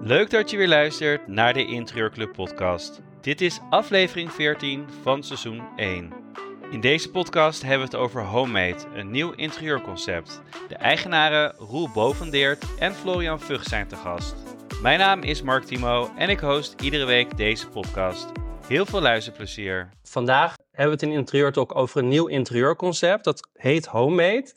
[0.00, 3.00] Leuk dat je weer luistert naar de Interieurclub podcast.
[3.20, 6.12] Dit is aflevering 14 van seizoen 1.
[6.70, 10.42] In deze podcast hebben we het over Homemade, een nieuw interieurconcept.
[10.68, 14.34] De eigenaren Roel Bovendeert en Florian Vug zijn te gast.
[14.82, 18.32] Mijn naam is Mark Timo en ik host iedere week deze podcast.
[18.66, 19.88] Heel veel luisterplezier.
[20.02, 23.24] Vandaag hebben we het in Interieur Talk over een nieuw interieurconcept.
[23.24, 24.52] Dat heet Homemade.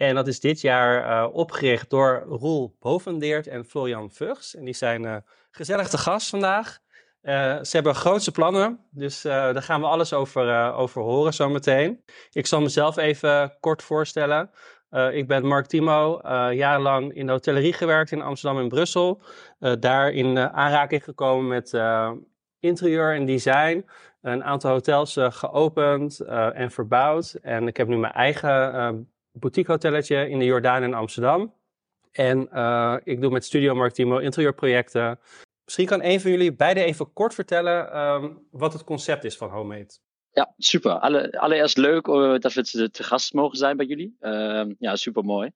[0.00, 4.54] En dat is dit jaar uh, opgericht door Roel Bovendeert en Florian Vugs.
[4.54, 5.16] En die zijn uh,
[5.50, 6.78] gezellig te gast vandaag.
[7.22, 12.04] Uh, ze hebben grootse plannen, dus daar gaan we alles over, over horen zometeen.
[12.32, 14.50] Ik zal mezelf even kort voorstellen.
[15.12, 16.20] ik ben Mark Timo,
[16.52, 19.22] jarenlang in de hotellerie gewerkt in Amsterdam en Brussel.
[19.78, 21.80] daar in aanraking gekomen met
[22.60, 23.86] interieur en design.
[24.22, 26.20] Een aantal hotels geopend
[26.54, 27.38] en verbouwd.
[27.42, 29.08] En ik heb nu mijn eigen
[29.40, 31.54] boutique-hotelletje in de Jordaan in Amsterdam.
[32.12, 35.18] En uh, ik doe met Studio Martimo interieurprojecten.
[35.64, 39.50] Misschien kan een van jullie beiden even kort vertellen um, wat het concept is van
[39.50, 39.98] Homemade.
[40.32, 40.92] Ja, super.
[40.92, 44.16] Alle, allereerst leuk uh, dat we te, gast mogen zijn bij jullie.
[44.20, 45.50] Uh, ja, super mooi.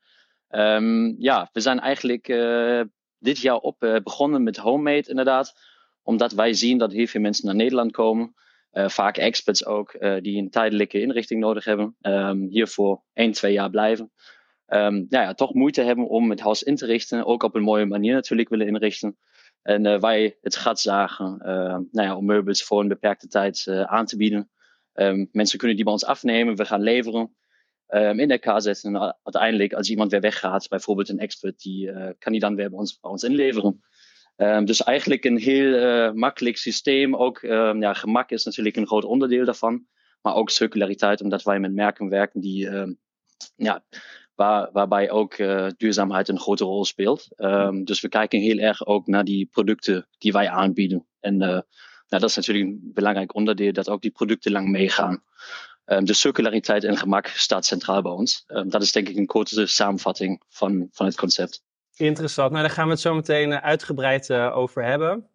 [0.51, 2.80] Um, ja, we zijn eigenlijk uh,
[3.19, 5.55] dit jaar op begonnen met Homemade inderdaad.
[6.03, 8.34] Omdat wij zien dat heel veel mensen naar Nederland komen.
[8.75, 11.97] Uh, vaak experts ook, uh, die een tijdelijke inrichting nodig hebben.
[12.00, 14.12] Um, hiervoor 1, 2 jaar blijven.
[14.67, 17.25] Um, nou ja, toch moeite hebben om het huis in te richten.
[17.25, 19.19] Ook op een mooie manier natuurlijk willen inrichten.
[19.62, 21.36] En uh, wij het gat zagen
[21.91, 24.50] nou ja, om meubels voor een beperkte tijd aan te bieden.
[24.95, 27.36] Um, mensen kunnen die bij ons afnemen, we gaan leveren.
[27.89, 32.41] in elkaar zetten en uiteindelijk als iemand weer weggaat, bijvoorbeeld een expert, die kan die
[32.41, 33.83] dan weer bij ons, bij ons inleveren.
[34.36, 37.16] Um, dus eigenlijk een heel uh, makkelijk systeem.
[37.16, 39.86] Ook um, ja, gemak is natuurlijk een groot onderdeel daarvan.
[40.22, 42.98] Maar ook circulariteit, omdat wij met merken werken die, um,
[43.56, 43.84] ja,
[44.34, 47.28] waar, waarbij ook uh, duurzaamheid een grote rol speelt.
[47.84, 51.06] dus we kijken heel erg ook naar die producten die wij aanbieden.
[51.20, 51.62] En uh, nou,
[52.08, 55.23] dat is natuurlijk een belangrijk onderdeel, dat ook die producten lang meegaan.
[55.84, 58.44] de circulariteit en gemak staat centraal bij ons.
[58.46, 61.62] dat is denk ik een korte samenvatting van, van het concept.
[61.96, 62.50] Interessant.
[62.50, 65.28] Nou, daar gaan we het zo meteen eh, uitgebreid uh, over hebben.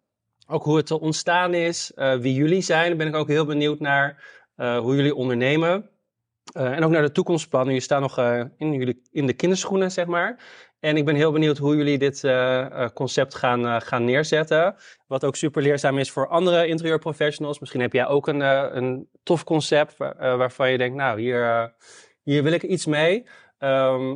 [0.46, 2.88] Ook hoe het ontstaan is, uh, wie jullie zijn.
[2.88, 5.90] Daar ben ik ook heel benieuwd naar hoe jullie ondernemen.
[6.52, 7.68] en ook naar de toekomstplannen.
[7.68, 8.18] Jullie staan nog
[8.56, 10.42] in, jullie, in de kinderschoenen, zeg maar.
[10.80, 12.20] En ik ben heel benieuwd hoe jullie dit
[12.94, 14.74] concept gaan, gaan neerzetten.
[15.06, 17.58] Wat ook super leerzaam is voor andere interieurprofessionals.
[17.58, 18.40] Misschien heb jij ook een,
[18.76, 21.74] een tof concept waarvan je denkt, nou, hier,
[22.22, 23.26] hier wil ik iets mee.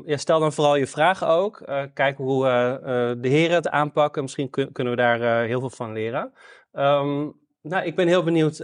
[0.05, 1.63] Ja, stel dan vooral je vragen ook.
[1.69, 4.23] Uh, kijk hoe uh, uh, de heren het aanpakken.
[4.23, 6.33] Misschien kun kunnen we daar heel veel van leren.
[6.73, 8.59] Um, nou, ik ben heel benieuwd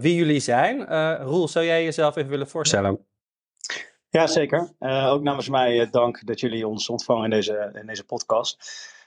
[0.00, 0.84] wie jullie zijn.
[1.22, 3.06] Roel, zou jij jezelf even willen voorstellen?
[4.08, 4.74] Ja, zeker.
[4.80, 8.58] ook namens mij dank dat jullie ons ontvangen in deze, in deze podcast.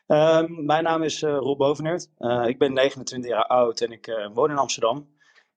[0.08, 2.10] Um, mijn naam is Roel Boveneert.
[2.46, 5.08] ik ben 29 jaar oud en ik woon in Amsterdam.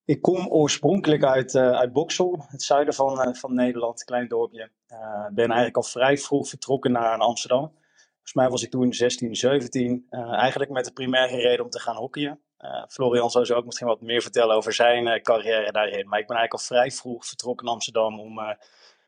[0.04, 4.28] Ik kom oorspronkelijk uit, uh, uit Boksel, het zuiden van, uh, van Nederland, een klein
[4.28, 4.70] dorpje.
[4.88, 7.72] Uh, ben eigenlijk al vrij vroeg vertrokken naar Amsterdam.
[8.12, 10.06] Volgens mij was ik toen 16, 17.
[10.10, 12.40] eigenlijk met de primaire reden om te gaan hockeyen.
[12.88, 16.08] Florian zou zo ook misschien wat meer vertellen over zijn carrière daarin.
[16.08, 18.38] Maar ik ben eigenlijk al vrij vroeg vertrokken naar Amsterdam om,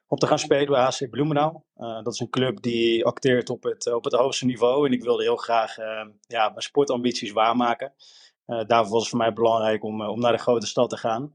[0.06, 1.64] om te gaan spelen bij HC Bloemendaal.
[1.76, 4.86] dat is een club die acteert op het, op het hoogste niveau.
[4.86, 5.76] En ik wilde heel graag
[6.20, 7.92] ja, mijn sportambities waarmaken.
[8.46, 10.96] Uh, daarvoor was het voor mij belangrijk om, uh, om naar de grote stad te
[10.96, 11.34] gaan.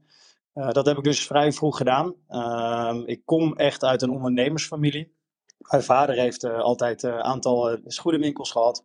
[0.54, 2.14] Uh, dat heb ik dus vrij vroeg gedaan.
[2.28, 5.14] Ehm, ik kom echt uit een ondernemersfamilie.
[5.58, 8.84] Mijn vader heeft altijd een aantal schoenenwinkels gehad.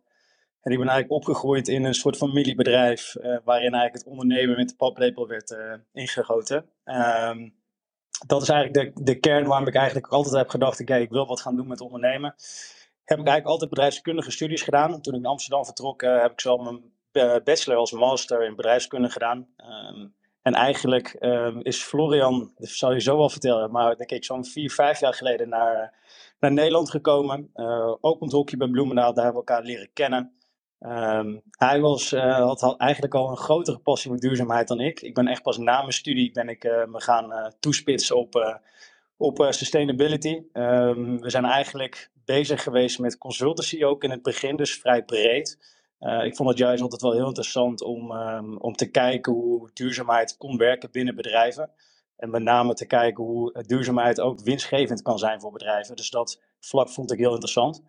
[0.60, 3.14] En ik ben eigenlijk opgegroeid in een soort familiebedrijf.
[3.44, 5.56] waarin eigenlijk het ondernemen met de paplepel werd
[5.92, 6.68] ingegoten.
[6.84, 7.48] Ehm,
[8.26, 11.26] dat is eigenlijk de, de kern waarom ik eigenlijk altijd heb gedacht: oké, ik wil
[11.26, 12.34] wat gaan doen met ondernemen.
[13.04, 15.00] Heb ik eigenlijk altijd bedrijfskundige studies gedaan.
[15.00, 16.95] Toen ik naar Amsterdam vertrok, heb ik zo mijn eh,
[17.44, 19.46] bachelor als master in bedrijfskunde gedaan.
[19.90, 24.24] Um, en eigenlijk um, is Florian, dat zal je zo wel vertellen, maar denk ik
[24.24, 25.94] zo'n vier, vijf jaar geleden naar,
[26.40, 27.50] naar Nederland gekomen.
[27.54, 30.32] Uh, opend hockey bij Bloemendaal, daar hebben we elkaar leren kennen.
[30.80, 35.00] Um, hij was, uh, had eigenlijk al een grotere passie voor duurzaamheid dan ik.
[35.00, 38.60] Ik ben echt pas na mijn studie ben ik me gaan toespitsen op,
[39.16, 40.42] op sustainability.
[40.52, 45.58] We zijn eigenlijk bezig geweest met consultancy ook in het begin, dus vrij breed.
[46.00, 49.70] Uh, ik vond het juist altijd wel heel interessant om, um, om te kijken hoe
[49.72, 51.70] duurzaamheid kon werken binnen bedrijven.
[52.16, 55.96] En met name te kijken hoe duurzaamheid ook winstgevend kan zijn voor bedrijven.
[55.96, 57.82] Dus dat vlak vond ik heel interessant.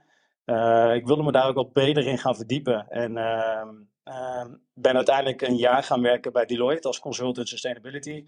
[0.45, 2.89] Uh, ik wilde me daar ook wat beter in gaan verdiepen.
[2.89, 8.25] En uh, ben uiteindelijk een jaar gaan werken bij Deloitte als consultant sustainability.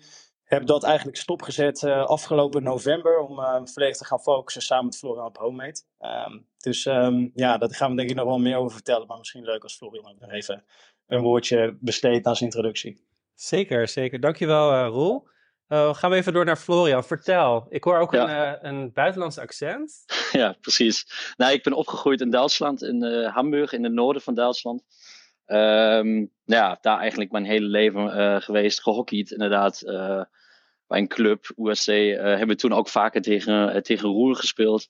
[0.50, 4.98] Heb dat eigenlijk stopgezet uh, afgelopen november om uh, volledig te gaan focussen samen met
[4.98, 5.82] Florian op Homemade.
[6.00, 9.08] Um, dus um, ja, daar gaan we denk ik nog wel meer over vertellen.
[9.08, 10.64] Maar misschien leuk als Florian ook nog even
[11.08, 13.04] een woordje besteedt als introductie.
[13.34, 14.20] Zeker, zeker.
[14.20, 15.28] Dankjewel uh, Roel.
[15.68, 17.04] gaan we even door naar Florian.
[17.04, 20.06] Vertel, ik hoor ook een, een buitenlands accent.
[20.32, 21.06] Ja, precies.
[21.38, 23.04] Nou, ik ben opgegroeid in Duitsland, in
[23.34, 24.84] Hamburg, in het noorden van Duitsland.
[25.52, 29.84] Um, ja, daar eigenlijk mijn hele leven geweest, gehockeyd inderdaad
[30.90, 34.88] bij een club, USC, eh, hebben we toen ook vaker tegen, tegen Roer gespeeld.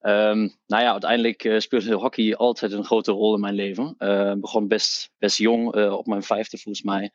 [0.00, 3.94] Um, nou ja, uiteindelijk uh, speelde hockey altijd een grote rol in mijn leven.
[3.98, 7.10] Uh, begon best, best jong, op mijn vijfde volgens mij.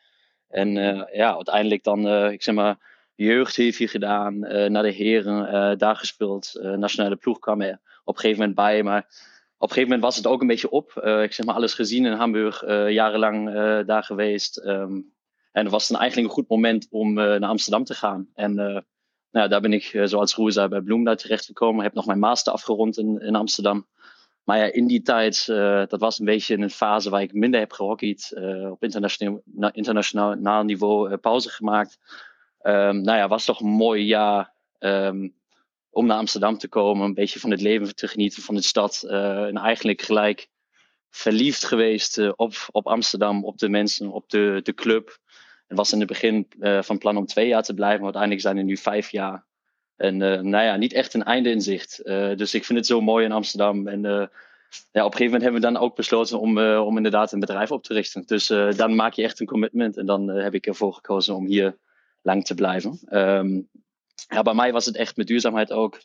[0.47, 0.73] En
[1.13, 2.77] ja, uiteindelijk dan, ik zeg maar,
[3.15, 6.51] jeugd heeft hier gedaan, naar de heren, daar gespeeld.
[6.61, 9.07] nationale ploeg kwam er op een gegeven moment bij, maar
[9.65, 10.91] op een gegeven moment was het ook een beetje op.
[11.03, 13.53] ik zeg maar, alles gezien in Hamburg, jarenlang
[13.85, 14.65] daar geweest.
[14.65, 15.13] Um,
[15.51, 18.27] en dat was dan eigenlijk een goed moment om naar Amsterdam te gaan.
[18.33, 18.56] En
[19.31, 21.83] nou, daar ben ik, zoals Roer zei, bij Bloemendaal terechtgekomen.
[21.83, 23.88] Heb nog mijn master afgerond in, in Amsterdam.
[24.44, 25.45] Maar ja, in die tijd,
[25.89, 28.33] dat was een beetje een fase waar ik minder heb gehockeyd.
[28.71, 29.41] op internationaal,
[29.71, 32.00] internationaal niveau pauze gemaakt.
[32.61, 35.35] Um, nou ja, was toch een mooi jaar um,
[35.95, 37.06] om naar Amsterdam te komen.
[37.06, 39.03] Een beetje van het leven te genieten van de stad.
[39.03, 40.47] en eigenlijk gelijk
[41.09, 45.18] verliefd geweest op, op Amsterdam, op de mensen, op de, de club.
[45.68, 48.42] Het was in het begin uh, van plan om twee jaar te blijven, maar uiteindelijk
[48.42, 49.45] zijn er nu vijf jaar.
[49.95, 52.01] En nou ja, niet echt een einde in zicht.
[52.38, 53.88] Dus ik vind het zo mooi in Amsterdam.
[53.88, 57.39] En ja, op een gegeven moment hebben we dan ook besloten om, om inderdaad een
[57.39, 58.25] bedrijf op te richten.
[58.25, 59.97] Dus dan maak je echt een commitment.
[59.97, 61.77] En dan heb ik ervoor gekozen om hier
[62.21, 63.00] lang te blijven.
[63.09, 63.69] Um,
[64.27, 66.01] ja, bij mij was het echt met duurzaamheid ook.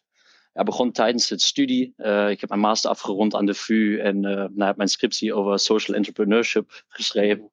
[0.52, 1.94] Ja, begon tijdens het studie.
[2.28, 5.96] ik heb mijn master afgerond aan de VU en nou, heb mijn scriptie over social
[5.96, 7.50] entrepreneurship geschreven.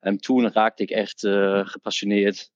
[0.00, 2.50] En toen raakte ik echt uh, gepassioneerd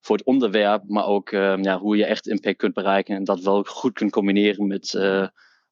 [0.00, 3.62] voor het onderwerp, maar ook ja, hoe je echt impact kunt bereiken en dat wel
[3.62, 4.92] goed kunt combineren met,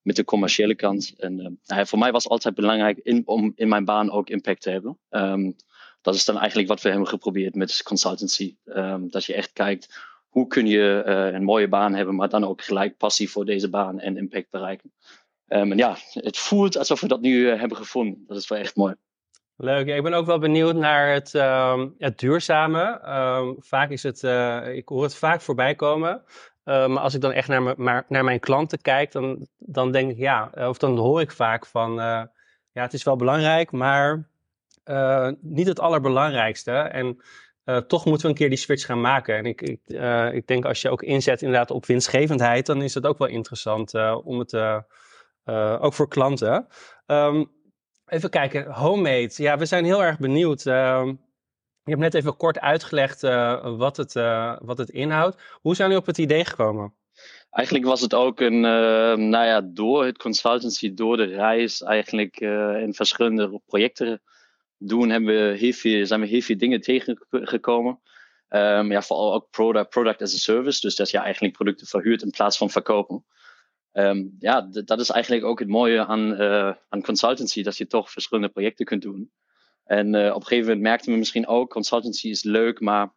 [0.03, 1.15] met de commerciële kant.
[1.17, 4.63] En nou voor mij was het altijd belangrijk in, om in mijn baan ook impact
[4.63, 4.99] te hebben.
[5.11, 5.57] Um,
[6.01, 8.57] dat is dan eigenlijk wat we hebben geprobeerd met consultancy.
[8.65, 10.01] Um, dat je echt kijkt,
[10.31, 11.03] hoe kun je
[11.35, 14.93] een mooie baan hebben, maar dan ook gelijk passie voor deze baan en impact bereiken.
[15.53, 18.25] Um, en ja, het voelt alsof we dat nu hebben gevonden.
[18.27, 18.95] Dat is wel echt mooi.
[19.57, 19.87] Leuk.
[19.87, 23.01] ik ben ook wel benieuwd naar het, uh, het duurzame.
[23.05, 26.23] Uh, vaak is het, uh, ik hoor het vaak voorbij komen.
[26.65, 30.19] Maar als ik dan echt naar, maar, naar mijn klanten kijk, dan, dan denk ik
[30.19, 31.95] ja, of dan hoor ik vaak van
[32.73, 34.29] ja, het is wel belangrijk, maar
[35.41, 36.73] niet het allerbelangrijkste.
[36.73, 37.21] En
[37.87, 39.37] toch moeten we een keer die switch gaan maken.
[39.37, 39.81] En ik, ik,
[40.33, 43.95] ik denk als je ook inzet inderdaad op winstgevendheid, dan is het ook wel interessant
[44.25, 44.55] om het
[45.81, 46.67] ook voor klanten.
[47.07, 47.51] Um,
[48.07, 49.31] Even kijken, homemade.
[49.37, 50.63] Ja, we zijn heel erg benieuwd.
[50.63, 51.17] Je
[51.85, 53.21] hebt net even kort uitgelegd
[53.77, 54.13] wat, het,
[54.63, 55.43] wat het inhoudt.
[55.61, 56.95] Hoe zijn jullie op het idee gekomen?
[57.51, 62.37] Eigenlijk was het ook een, ehm, nou ja, door het consultancy, door de reis, eigenlijk
[62.37, 64.23] eh, in verschillende projecten
[64.81, 68.01] doen, hebben we heel veel, zijn we heel veel dingen tegengekomen.
[68.49, 70.81] Um, ja, vooral ook product, product as a service.
[70.81, 73.25] Dus dat je eigenlijk producten verhuurt in plaats van verkopen.
[73.93, 78.11] Um, ja, dat is eigenlijk ook het mooie aan, uh, aan consultancy, dat je toch
[78.11, 79.33] verschillende projecten kunt doen.
[79.85, 83.15] En uh, op een gegeven moment merkten we misschien ook, consultancy is leuk, maar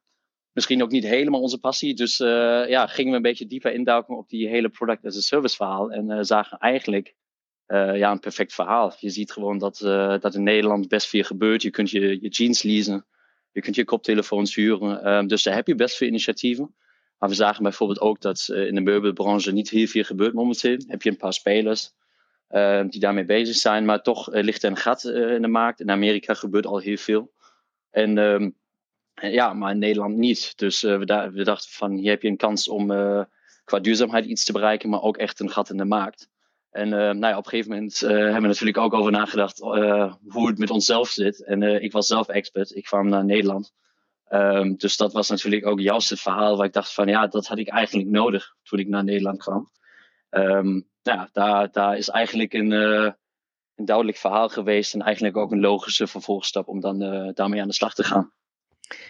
[0.52, 1.94] misschien ook niet helemaal onze passie.
[1.94, 5.20] Dus uh, ja, gingen we een beetje dieper induiken op die hele product as a
[5.20, 5.92] service verhaal.
[5.92, 7.16] En zagen eigenlijk
[7.74, 8.94] ja, een perfect verhaal.
[9.00, 9.78] Je ziet gewoon dat,
[10.22, 11.62] dat in Nederland best veel gebeurt.
[11.62, 13.06] Je kunt je, je jeans leasen,
[13.52, 15.14] je kunt je koptelefoons huren.
[15.14, 16.76] Um, dus daar heb je best veel initiatieven.
[17.18, 20.78] Maar we zagen bijvoorbeeld ook dat uh, in de meubelbranche niet heel veel gebeurt momenteel.
[20.88, 21.92] Heb je een paar spelers
[22.50, 25.80] uh, die daarmee bezig zijn, maar toch ligt er een gat in de markt.
[25.80, 27.32] In Amerika gebeurt al heel veel.
[27.90, 28.56] En um,
[29.14, 30.58] ja, maar in Nederland niet.
[30.58, 31.06] Dus we,
[31.44, 32.88] dachten van hier heb je een kans om
[33.64, 36.30] qua duurzaamheid iets te bereiken, maar ook echt een gat in de markt.
[36.74, 39.60] En nou ja, op een gegeven moment hebben we natuurlijk ook over nagedacht
[40.28, 41.44] hoe het met onszelf zit.
[41.44, 42.76] En ik was zelf expert.
[42.76, 43.74] Ik kwam naar Nederland.
[44.30, 47.48] Um, dus dat was natuurlijk ook juist het verhaal waar ik dacht van ja, dat
[47.48, 49.70] had ik eigenlijk nodig toen ik naar Nederland kwam.
[50.30, 53.12] Um, ja, daar, daar is eigenlijk een, uh,
[53.76, 57.68] een duidelijk verhaal geweest en eigenlijk ook een logische vervolgstap om dan uh, daarmee aan
[57.68, 58.32] de slag te gaan.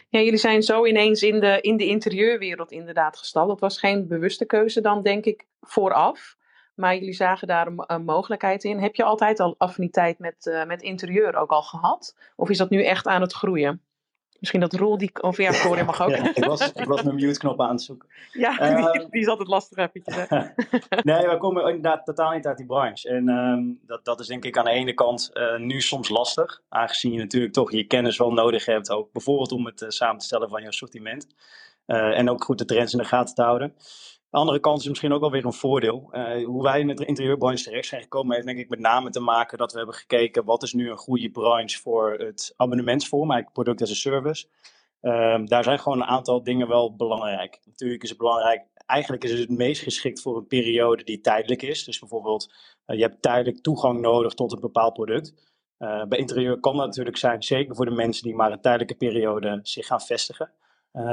[0.09, 3.47] Ja, jullie zijn zo ineens in de, in de interieurwereld inderdaad gestapt.
[3.47, 6.35] Dat was geen bewuste keuze dan, denk ik, vooraf.
[6.75, 8.79] Maar jullie zagen daar een, een mogelijkheid in.
[8.79, 12.15] Heb je altijd al affiniteit met, uh, met interieur ook al gehad?
[12.35, 13.81] Of is dat nu echt aan het groeien?
[14.43, 15.21] Misschien dat rol die.
[15.21, 16.09] Of ja, mag ook.
[16.09, 18.09] ik, was, ik was mijn mute-knop aan het zoeken.
[18.31, 20.15] Ja, die, uh, die is altijd lastig eventjes.
[21.03, 23.09] nee, we komen inderdaad totaal niet uit die branche.
[23.09, 26.61] En um, dat, dat is denk ik aan de ene kant uh, nu soms lastig.
[26.69, 28.89] Aangezien je natuurlijk toch je kennis wel nodig hebt.
[28.89, 31.27] Ook bijvoorbeeld om het uh, samen te stellen van je assortiment.
[31.85, 33.73] en ook goed de trends in de gaten te houden.
[34.33, 36.09] De andere kant is misschien ook wel weer een voordeel.
[36.11, 39.19] Uh, hoe wij in het interieurbranche terecht zijn gekomen, heeft denk ik met name te
[39.19, 43.53] maken dat we hebben gekeken wat is nu een goede branche voor het abonnementsvorm, eigenlijk
[43.53, 44.47] product as a service.
[45.01, 47.59] Um, daar zijn gewoon een aantal dingen wel belangrijk.
[47.65, 51.61] Natuurlijk is het belangrijk, eigenlijk is het het meest geschikt voor een periode die tijdelijk
[51.61, 51.83] is.
[51.83, 52.53] Dus bijvoorbeeld,
[52.85, 55.33] uh, je hebt tijdelijk toegang nodig tot een bepaald product.
[55.79, 58.95] Uh, bij interieur kan dat natuurlijk zijn, zeker voor de mensen die maar een tijdelijke
[58.95, 60.51] periode zich gaan vestigen.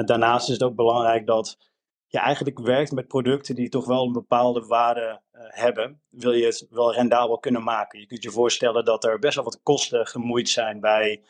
[0.05, 1.70] daarnaast is het ook belangrijk dat
[2.11, 6.45] je eigenlijk werkt met producten die toch wel een bepaalde waarde uh, hebben, wil je
[6.45, 8.01] het wel rendabel kunnen maken.
[8.01, 11.23] Je kunt je voorstellen dat er best wel wat kosten gemoeid zijn bij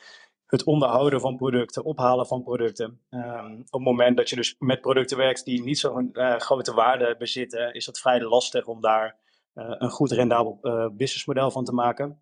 [0.46, 3.00] het onderhouden van producten, ophalen van producten.
[3.10, 6.74] Um, op het moment dat je dus met producten werkt die niet zo'n uh, grote
[6.74, 9.16] waarde bezitten, is dat vrij lastig om daar
[9.54, 10.58] uh, een goed rendabel
[10.92, 12.20] businessmodel van te maken.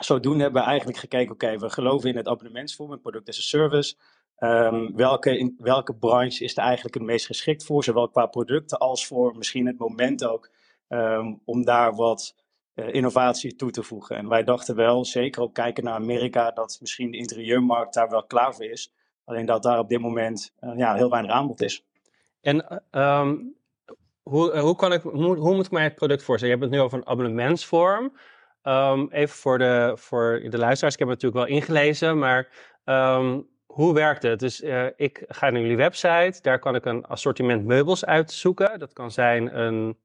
[0.00, 3.96] Zodoende hebben we eigenlijk gekeken, oké, we geloven in het abonnementsvorm, product as a service.
[4.40, 8.78] Um, welke, in, welke branche is er eigenlijk het meest geschikt voor, zowel qua producten
[8.78, 10.50] als voor misschien het moment ook
[10.88, 12.34] um, om daar wat
[12.74, 14.16] uh, innovatie toe te voegen.
[14.16, 18.24] En wij dachten wel, zeker ook kijken naar Amerika, dat misschien de interieurmarkt daar wel
[18.24, 18.92] klaar voor is.
[19.24, 21.84] Alleen dat daar op dit moment uh, ja, heel weinig aanbod is.
[22.40, 23.54] En um,
[24.22, 26.54] hoe, uh, hoe, kan ik, hoe, hoe, moet ik mij het product voorstellen?
[26.54, 28.12] Je hebt het nu over een abonnementsvorm.
[29.10, 32.48] even voor de, voor de luisteraars, ik heb het natuurlijk wel ingelezen, maar
[33.78, 34.40] hoe werkt het?
[34.40, 38.78] Dus uh, ik ga naar jullie website, daar kan ik een assortiment meubels uitzoeken.
[38.78, 39.98] Dat kan zijn een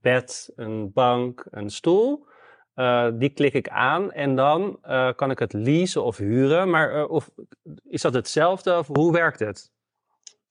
[0.00, 2.26] bed, een bank, een stoel.
[2.74, 6.70] Uh, die klik ik aan en dan uh, kan ik het leasen of huren.
[6.70, 7.30] Maar of,
[7.84, 9.72] is dat hetzelfde of hoe werkt het?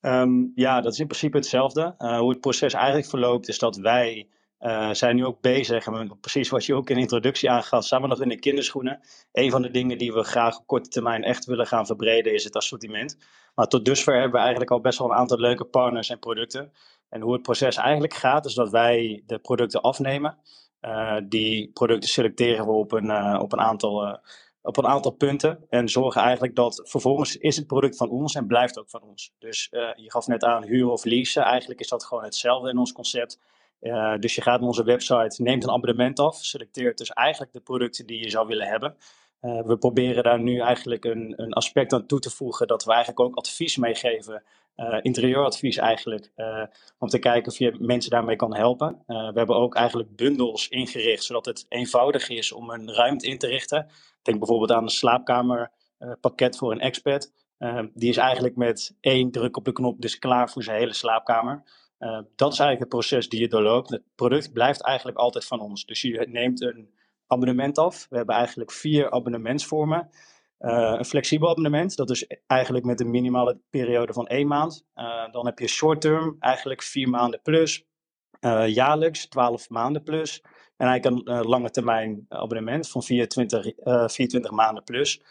[0.02, 1.96] Um, ja, dat is in principe hetzelfde.
[1.98, 4.30] hoe het proces eigenlijk verloopt is dat wij
[4.64, 5.88] uh, zijn nu ook bezig,
[6.20, 9.00] precies wat je ook in de introductie aangaf, samen nog in de kinderschoenen.
[9.32, 12.44] Een van de dingen die we graag op korte termijn echt willen gaan verbreden is
[12.44, 13.18] het assortiment.
[13.56, 16.72] Maar tot dusver hebben we eigenlijk al best wel een aantal leuke partners en producten.
[17.10, 20.38] En hoe het proces eigenlijk gaat, is dat wij de producten afnemen.
[20.82, 24.20] Uh, die producten selecteren we op een, uh, op een aantal
[24.62, 25.66] op een aantal punten.
[25.70, 29.34] En zorgen eigenlijk dat vervolgens is het product van ons en blijft ook van ons.
[29.40, 31.44] Dus je gaf net aan huren of leasen.
[31.44, 33.40] Eigenlijk is dat gewoon hetzelfde in ons concept.
[33.84, 37.60] Uh, dus je gaat naar onze website, neemt een abonnement af, selecteert dus eigenlijk de
[37.60, 38.96] producten die je zou willen hebben.
[39.42, 42.92] Uh, we proberen daar nu eigenlijk een, een, aspect aan toe te voegen dat we
[42.92, 44.44] eigenlijk ook advies meegeven,
[44.76, 46.32] uh, interieuradvies eigenlijk,
[47.00, 49.04] om te kijken of je mensen daarmee kan helpen.
[49.06, 53.48] we hebben ook eigenlijk bundels ingericht, zodat het eenvoudig is om een ruimte in te
[53.48, 53.88] richten.
[54.22, 57.32] Denk bijvoorbeeld aan een slaapkamerpakket voor een expert.
[57.94, 61.64] die is eigenlijk met één druk op de knop dus klaar voor zijn hele slaapkamer.
[62.04, 63.90] Uh, dat is eigenlijk het proces die je doorloopt.
[63.90, 65.86] Het product blijft eigenlijk altijd van ons.
[65.86, 66.90] Dus je neemt een
[67.28, 68.08] abonnement af.
[68.10, 70.10] We hebben eigenlijk vier abonnementsvormen.
[70.60, 74.86] Uh, een flexibel abonnement, dat is eigenlijk met een minimale periode van één maand.
[74.96, 77.86] Uh, dan heb je short term, eigenlijk vier maanden plus.
[78.66, 80.42] jaarlijks, 12 maanden plus.
[80.78, 85.22] En eigenlijk een lange termijn abonnement van 24, 24 maanden plus.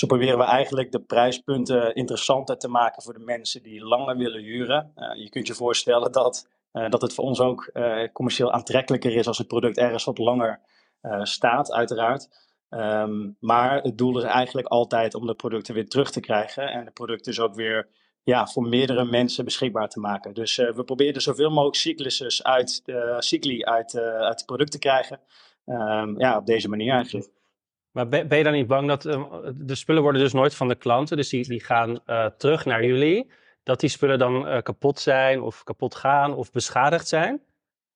[0.00, 4.42] Zo proberen we eigenlijk de prijspunten interessanter te maken voor de mensen die langer willen
[4.42, 4.92] huren.
[4.96, 9.16] Uh, je kunt je voorstellen dat, uh, dat het voor ons ook uh, commercieel aantrekkelijker
[9.16, 10.60] is als het product ergens wat langer
[11.22, 12.28] staat, uiteraard.
[12.70, 16.84] Um, maar het doel is eigenlijk altijd om de producten weer terug te krijgen en
[16.84, 17.88] de producten dus ook weer
[18.22, 20.34] ja, voor meerdere mensen beschikbaar te maken.
[20.34, 22.82] Dus we proberen zoveel mogelijk cyclussen uit,
[23.18, 25.20] cycli uit, uit het product te krijgen.
[25.66, 27.30] Um, ja, op deze manier eigenlijk.
[27.92, 30.74] Maar ben, je dan niet bang dat uh, de spullen worden dus nooit van de
[30.74, 33.30] klanten, dus die, gaan uh, terug naar jullie,
[33.62, 37.42] dat die spullen dan uh, kapot zijn of kapot gaan of beschadigd zijn?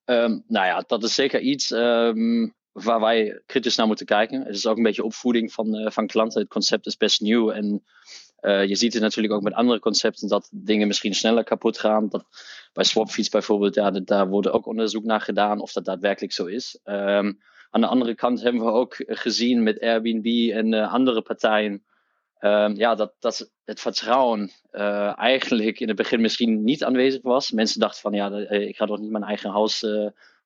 [0.05, 4.45] Um, nou ja, dat is zeker iets um, waar wij kritisch naar moeten kijken.
[4.45, 6.41] Het is ook een beetje opvoeding van, van klanten.
[6.41, 7.85] Het concept is best nieuw en
[8.43, 12.09] je ziet het natuurlijk ook met andere concepten dat dingen misschien sneller kapot gaan.
[12.09, 12.25] Dat,
[12.73, 16.81] bij Swapfiets bijvoorbeeld, ja, daar wordt ook onderzoek naar gedaan of dat daadwerkelijk zo is.
[16.85, 17.39] Um,
[17.75, 21.85] aan de andere kant hebben we ook gezien met Airbnb en uh, andere partijen.
[22.41, 27.51] Um, ja, dat, dat het vertrouwen uh, eigenlijk in het begin misschien niet aanwezig was.
[27.51, 29.87] Mensen dachten van ja, eh, ik ga toch niet mijn eigen huis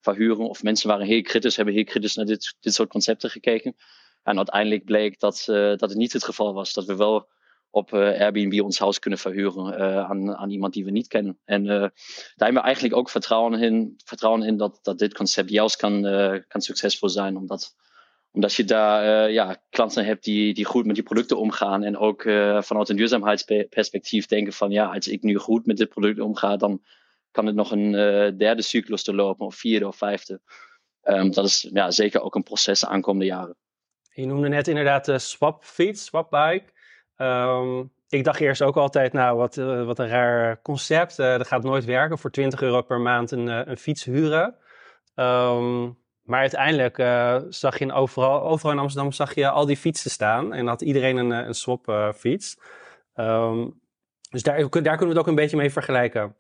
[0.01, 0.49] verhuren.
[0.49, 3.77] Of mensen waren heel kritisch, hebben heel kritisch naar dit, dit soort concepten gekeken.
[4.23, 6.73] En uiteindelijk bleek dat, dat het niet het geval was.
[6.73, 7.29] Dat we wel
[7.79, 11.39] op uh, Airbnb ons huis kunnen verhuren uh, aan, aan iemand die we niet kennen.
[11.45, 11.93] En uh, daar
[12.37, 16.03] hebben we eigenlijk ook vertrouwen in, vertrouwen in dat, dat dit concept juist kan,
[16.49, 17.37] kan succesvol zijn.
[17.37, 17.77] Omdat,
[18.31, 21.83] omdat je daar ja, klanten hebt die, die goed met die producten omgaan.
[21.83, 22.23] En ook
[22.59, 26.83] vanuit een duurzaamheidsperspectief denken van ja, als ik nu goed met dit product omga, dan
[27.31, 27.93] kan het nog een
[28.39, 30.41] derde cyclus te lopen, of vierde of vijfde.
[31.03, 33.57] Um, dat is ja, zeker ook een proces de aankomende jaren.
[34.13, 36.77] Je noemde net inderdaad de swap fiets, swap bike.
[37.19, 41.17] Um, ik dacht eerst ook altijd, nou, wat, wat een raar concept.
[41.17, 44.57] dat gaat nooit werken voor 20 euro per maand een, een fiets huren.
[45.15, 45.83] Ehm,
[46.23, 46.97] maar uiteindelijk
[47.53, 50.55] zag je in overal, overal in Amsterdam zag je al die fietsen staan.
[50.55, 52.57] En had iedereen een, een swap fiets.
[53.15, 53.69] Ehm,
[54.31, 56.37] dus daar, daar kunnen we het ook een beetje mee vergelijken.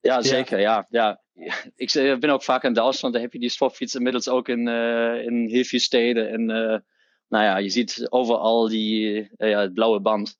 [0.00, 0.60] Ja, zeker.
[0.60, 0.86] Ja.
[0.90, 1.20] Ja.
[1.76, 3.14] Ik ben ook vaak in Duitsland.
[3.14, 6.30] Daar heb je die swapfiets inmiddels ook in, uh, in heel veel steden.
[6.30, 6.78] En uh,
[7.32, 10.38] nou ja, je ziet overal die uh, ja, blauwe band.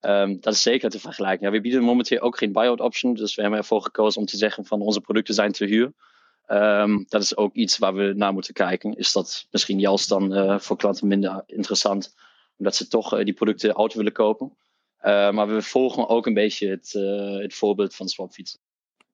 [0.00, 1.50] Um, dat is zeker te vergelijken.
[1.50, 3.14] We bieden momenteel ook geen buyout option.
[3.14, 5.92] Dus we hebben ervoor gekozen om te zeggen van onze producten zijn te huur.
[6.46, 8.96] Um, dat is ook iets waar we naar moeten kijken.
[8.96, 12.14] Is dat misschien juist dan voor klanten minder interessant?
[12.56, 14.56] Omdat ze toch die producten auto willen kopen.
[15.02, 16.92] maar we volgen ook een beetje het,
[17.42, 18.60] het voorbeeld van swapfietsen.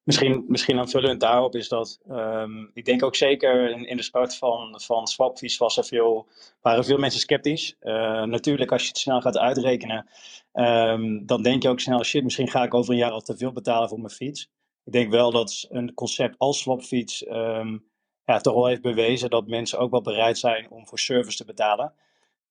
[0.05, 4.81] Misschien, misschien aanvullend daarop is dat, um, ik denk ook zeker in, de start van,
[4.81, 6.27] van Swapfiets was er veel,
[6.61, 7.77] waren veel mensen sceptisch.
[7.83, 10.09] Uh, natuurlijk, als je het snel gaat uitrekenen,
[10.53, 13.37] um, dan denk je ook snel, shit, misschien ga ik over een jaar al te
[13.37, 14.51] veel betalen voor mijn fiets.
[14.85, 17.85] Ik denk wel dat een concept als Swapfiets um,
[18.25, 21.45] ja, toch wel heeft bewezen dat mensen ook wel bereid zijn om voor service te
[21.45, 21.93] betalen.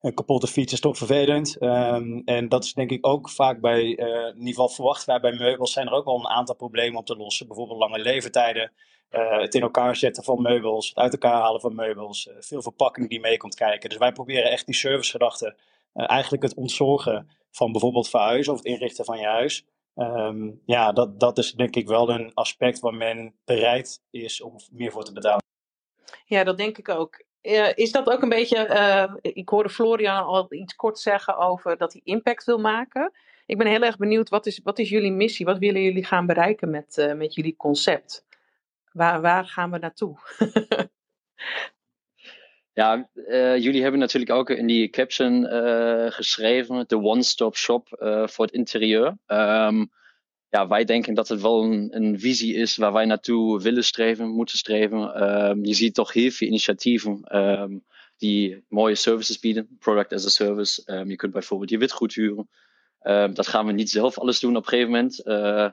[0.04, 1.62] Een kapotte fiets is toch vervelend.
[1.62, 5.20] Um, en dat is denk ik ook vaak bij, uh, in ieder geval verwachten wij
[5.20, 7.48] bij meubels, zijn er ook wel een aantal problemen op te lossen.
[7.48, 8.72] Bijvoorbeeld lange leeftijden,
[9.12, 13.10] uh, het in elkaar zetten van meubels, het uit elkaar halen van meubels, veel verpakking
[13.10, 13.90] die mee komt kijken.
[13.90, 15.58] Dus wij proberen echt die servicegedachte,
[15.94, 19.66] eigenlijk het ontzorgen van bijvoorbeeld verhuizen of het inrichten van je huis.
[19.96, 24.56] Um, ja, dat, dat is denk ik wel een aspect waar men bereid is om
[24.72, 25.44] meer voor te betalen.
[26.26, 27.24] Ja, dat denk ik ook.
[27.44, 31.78] Uh, is dat ook een beetje, uh, ik hoorde Florian al iets kort zeggen over
[31.78, 33.12] dat hij impact wil maken.
[33.46, 35.46] Ik ben heel erg benieuwd, wat is, wat is jullie missie?
[35.46, 38.26] Wat willen jullie gaan bereiken met, uh, met jullie concept?
[38.92, 40.18] Waar, waar gaan we naartoe?
[42.82, 43.10] ja,
[43.58, 45.46] jullie hebben natuurlijk ook in die caption
[46.12, 47.88] geschreven, de one-stop shop
[48.26, 49.18] voor het interieur.
[49.28, 49.92] Um,
[50.54, 54.30] ja, wij denken dat het wel een, een, visie is waar wij naartoe willen streven,
[54.30, 55.24] moeten streven.
[55.50, 57.84] Um, je ziet toch heel veel initiatieven um,
[58.18, 60.82] die mooie services bieden, product as a service.
[60.86, 62.50] Um, je kunt bijvoorbeeld je witgoed huren.
[63.34, 65.22] dat gaan we niet zelf alles doen op een gegeven moment.
[65.26, 65.70] Uh,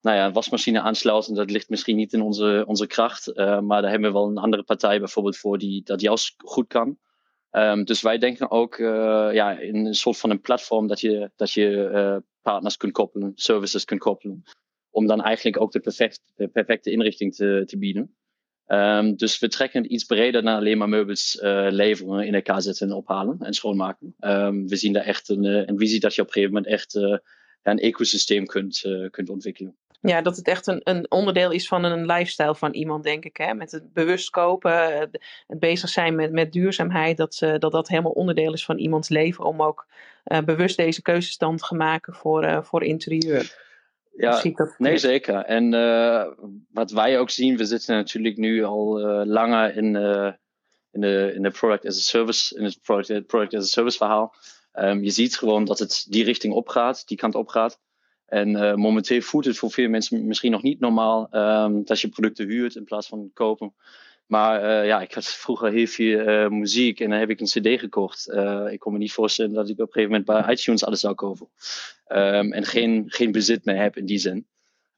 [0.00, 3.32] nou ja, een wasmachine aansluiten, dat ligt misschien niet in onze, onze kracht.
[3.36, 6.98] Maar daar hebben we wel een andere partij bijvoorbeeld voor die dat juist goed kan.
[7.84, 11.52] Dus wij denken ook uh, ja, in een soort van een platform dat je, dat
[11.52, 14.42] je uh, partners kunt koppelen, services kunt koppelen.
[14.90, 18.14] Om dan eigenlijk ook de, perfect, de perfecte inrichting te, te bieden.
[18.66, 22.62] Um, dus we trekken het iets breder dan alleen maar meubels uh, leveren, in elkaar
[22.62, 24.14] zetten en ophalen en schoonmaken.
[24.20, 26.94] Um, we zien daar echt een, een visie dat je op een gegeven moment echt
[27.62, 29.76] een ecosysteem kunt, kunt ontwikkelen.
[30.02, 33.36] Ja, dat het echt een, een onderdeel is van een lifestyle van iemand, denk ik.
[33.36, 33.54] Hè?
[33.54, 35.10] Met het bewust kopen,
[35.46, 37.16] het bezig zijn met, met duurzaamheid.
[37.16, 39.44] Dat, uh, dat dat helemaal onderdeel is van iemands leven.
[39.44, 39.86] Om ook
[40.24, 43.68] uh, bewust deze keuzes dan te maken voor, uh, voor interieur.
[44.16, 44.42] Ja,
[44.78, 45.34] nee, zeker.
[45.34, 45.70] En
[46.72, 49.96] wat wij ook zien, we zitten natuurlijk nu al langer in,
[50.90, 53.96] in, de, in de product as a service, in het product, product as a service
[53.96, 54.34] verhaal.
[54.74, 57.78] Um, je ziet gewoon dat het die richting opgaat, die kant opgaat.
[58.30, 62.08] En uh, momenteel voelt het voor veel mensen misschien nog niet normaal um, dat je
[62.08, 63.74] producten huurt in plaats van kopen.
[64.26, 67.46] Maar uh, ja, ik had vroeger heel veel uh, muziek en dan heb ik een
[67.46, 68.28] CD gekocht.
[68.70, 71.14] ik kon me niet voorstellen dat ik op een gegeven moment bij iTunes alles zou
[71.14, 71.48] kopen.
[72.08, 74.46] Um, en geen, geen bezit meer heb in die zin.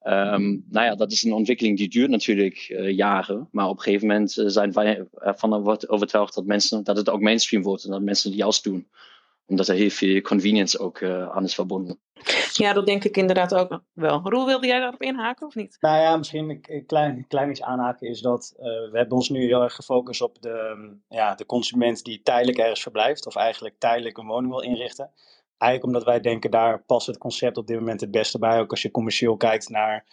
[0.02, 2.56] Um, nou ja, dat is een ontwikkeling die duurt natuurlijk
[2.88, 3.48] jaren.
[3.50, 7.62] Maar op een gegeven moment zijn wij ervan overtuigd dat, mensen, dat het ook mainstream
[7.62, 8.86] wordt en dat mensen het juist doen
[9.52, 12.00] omdat er heel veel convenience ook uh, aan is verbonden.
[12.52, 14.20] Ja, dat denk ik inderdaad ook wel.
[14.24, 15.76] Roel, wilde jij daarop inhaken of niet?
[15.80, 19.46] Nou ja, misschien een klein, klein iets aanhaken is dat uh, we hebben ons nu
[19.46, 24.18] heel erg gefocust op de, ja, de consument die tijdelijk ergens verblijft of eigenlijk tijdelijk
[24.18, 25.10] een woning wil inrichten.
[25.58, 28.60] Eigenlijk omdat wij denken, daar past het concept op dit moment het beste bij.
[28.60, 30.06] Ook als je commercieel kijkt naar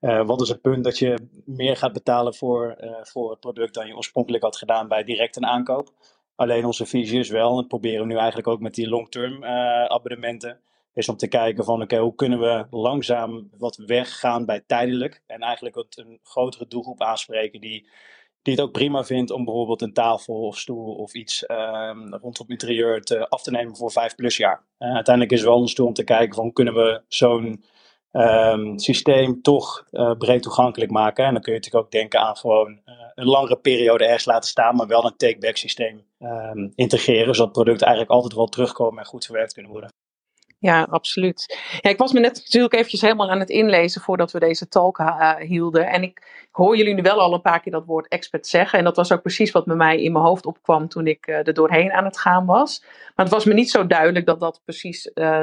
[0.00, 3.74] uh, wat is het punt dat je meer gaat betalen voor, uh, voor het product
[3.74, 5.92] dan je oorspronkelijk had gedaan bij direct een aankoop.
[6.36, 9.42] Alleen onze visie is wel, en dat proberen we nu eigenlijk ook met die long-term
[9.42, 10.60] uh, abonnementen,
[10.94, 15.40] is om te kijken van oké, hoe kunnen we langzaam wat weggaan bij tijdelijk en
[15.40, 17.88] eigenlijk een grotere doelgroep aanspreken die,
[18.42, 22.48] die het ook prima vindt om bijvoorbeeld een tafel of stoel of iets um, rondom
[22.48, 24.64] interieur te, af te nemen voor vijf plus jaar.
[24.78, 27.64] Uh, uiteindelijk is wel ons doel om te kijken van kunnen we zo'n
[28.16, 31.24] um, systeem toch uh, breed toegankelijk maken.
[31.24, 34.48] En dan kun je natuurlijk ook denken aan gewoon uh, een langere periode ergens laten
[34.48, 39.06] staan, maar wel een take-back systeem um, integreren, zodat producten eigenlijk altijd wel terugkomen en
[39.08, 39.90] goed verwerkt kunnen worden.
[40.64, 41.58] Ja, absoluut.
[41.80, 44.98] Ja, ik was me net natuurlijk eventjes helemaal aan het inlezen voordat we deze talk
[44.98, 45.86] uh, hielden.
[45.86, 48.78] En ik hoor jullie nu wel al een paar keer dat woord expert zeggen.
[48.78, 51.46] En dat was ook precies wat bij mij in mijn hoofd opkwam toen ik uh,
[51.46, 52.82] er doorheen aan het gaan was.
[53.14, 55.42] Maar het was me niet zo duidelijk dat dat precies uh,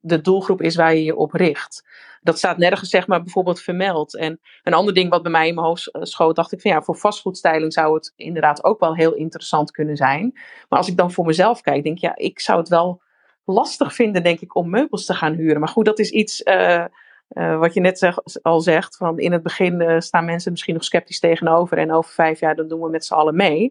[0.00, 1.88] de doelgroep is waar je je op richt.
[2.22, 4.16] Dat staat nergens zeg maar bijvoorbeeld vermeld.
[4.16, 6.82] En een ander ding wat bij mij in mijn hoofd schoot, dacht ik van ja,
[6.82, 10.30] voor vastgoedstyling zou het inderdaad ook wel heel interessant kunnen zijn.
[10.68, 13.06] Maar als ik dan voor mezelf kijk, denk ik ja, ik zou het wel
[13.52, 15.60] lastig vinden, denk ik, om meubels te gaan huren.
[15.60, 16.84] Maar goed, dat is iets uh,
[17.28, 18.96] uh, wat je net al zegt.
[18.96, 21.78] Van in het begin uh, staan mensen misschien nog sceptisch tegenover.
[21.78, 23.70] En over vijf jaar, dan doen we met z'n allen mee.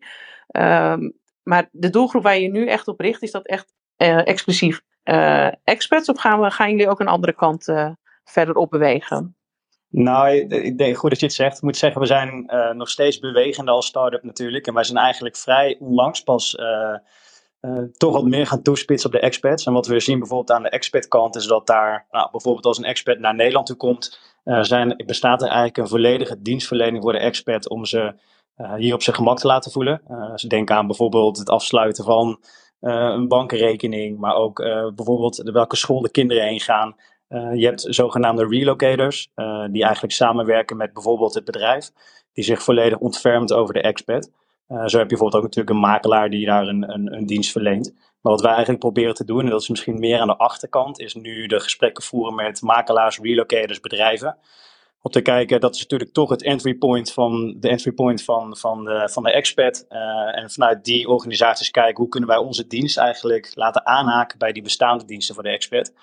[0.51, 1.13] Um,
[1.43, 4.81] maar de doelgroep waar je nu echt op richt, is dat echt exclusief
[5.63, 6.09] experts?
[6.09, 7.73] Of gaan, we, gaan jullie ook een andere kant
[8.23, 9.35] verder op bewegen?
[9.89, 11.57] Nou, ik denk goed dat je het zegt.
[11.57, 14.67] Ik moet zeggen, we zijn nog steeds bewegende als start-up natuurlijk.
[14.67, 16.57] En wij zijn eigenlijk vrij onlangs pas
[17.61, 19.65] uh, toch wat meer gaan toespitsen op de expats.
[19.65, 22.83] En wat we zien bijvoorbeeld aan de expatkant is dat daar, nou, bijvoorbeeld als een
[22.83, 27.19] expat naar Nederland toe komt, uh, zijn, bestaat er eigenlijk een volledige dienstverlening voor de
[27.19, 28.13] expat om ze
[28.57, 30.01] uh, hier op zijn gemak te laten voelen.
[30.35, 32.39] ze denken aan bijvoorbeeld het afsluiten van
[32.79, 34.57] een bankrekening, maar ook
[34.95, 36.95] bijvoorbeeld welke school de kinderen heen gaan.
[37.53, 39.31] je hebt zogenaamde relocators,
[39.71, 41.91] die eigenlijk samenwerken met bijvoorbeeld het bedrijf,
[42.33, 44.29] die zich volledig ontfermt over de expat.
[44.69, 47.51] Uh, zo heb je bijvoorbeeld ook natuurlijk een makelaar die daar een, een, een, dienst
[47.51, 47.93] verleent.
[48.21, 50.99] Maar wat wij eigenlijk proberen te doen, en dat is misschien meer aan de achterkant,
[50.99, 54.37] is nu de gesprekken voeren met makelaars, relocators, bedrijven.
[55.01, 58.57] Om te kijken, dat is natuurlijk toch het entry point van de entry point van,
[58.57, 59.85] van, de, van de expat.
[59.89, 64.51] Uh, en vanuit die organisaties kijken hoe kunnen wij onze dienst eigenlijk laten aanhaken bij
[64.51, 65.93] die bestaande diensten voor de expat.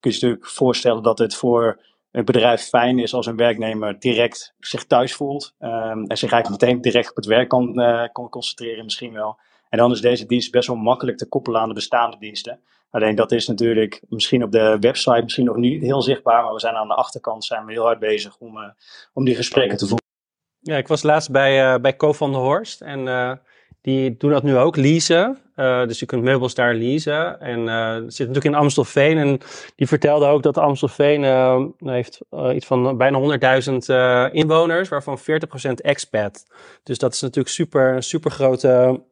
[0.00, 3.98] Kun je je natuurlijk voorstellen dat het voor een bedrijf fijn is als een werknemer
[3.98, 5.54] direct zich thuis voelt.
[5.60, 9.38] Um, en zich eigenlijk meteen direct op het werk kan, uh, kan concentreren misschien wel.
[9.68, 12.60] En dan is deze dienst best wel makkelijk te koppelen aan de bestaande diensten.
[12.90, 16.42] Alleen dat is natuurlijk misschien op de website misschien nog niet heel zichtbaar.
[16.42, 18.68] Maar we zijn aan de achterkant zijn we heel hard bezig om, uh,
[19.12, 20.08] om die gesprekken te voeren.
[20.60, 22.80] Ja, ik was laatst bij, uh, bij Co van der Horst.
[22.80, 23.40] En
[23.80, 25.38] die doen dat nu ook, leasen.
[25.60, 27.40] Uh, dus je kunt meubels daar leasen.
[27.40, 29.18] En uh, zit natuurlijk in Amstelveen.
[29.18, 29.40] En
[29.76, 32.20] die vertelde ook dat Amstelveen uh, heeft
[32.54, 33.38] iets van bijna
[34.30, 35.22] 100.000 inwoners, waarvan 40%
[35.74, 36.44] expat.
[36.82, 39.02] Dus dat is natuurlijk super, een super grote,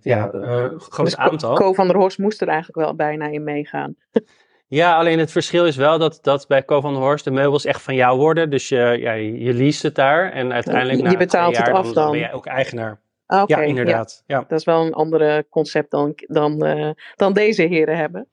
[0.00, 0.30] ja,
[0.78, 1.54] groot dus aantal.
[1.54, 3.96] Co van der Horst moest er eigenlijk wel bijna in meegaan.
[4.70, 7.64] Ja, alleen het verschil is wel dat, dat bij Co van der Horst de meubels
[7.64, 8.50] echt van jou worden.
[8.50, 11.94] Dus je, ja, je leest het daar en uiteindelijk je betaalt jaar, het af dan.
[11.94, 13.00] dan ben jij ook eigenaar.
[13.28, 14.22] Ah, okay, ja, inderdaad.
[14.26, 14.44] Ja.
[14.48, 18.28] Dat is wel een ander concept dan, dan, uh, dan deze heren hebben.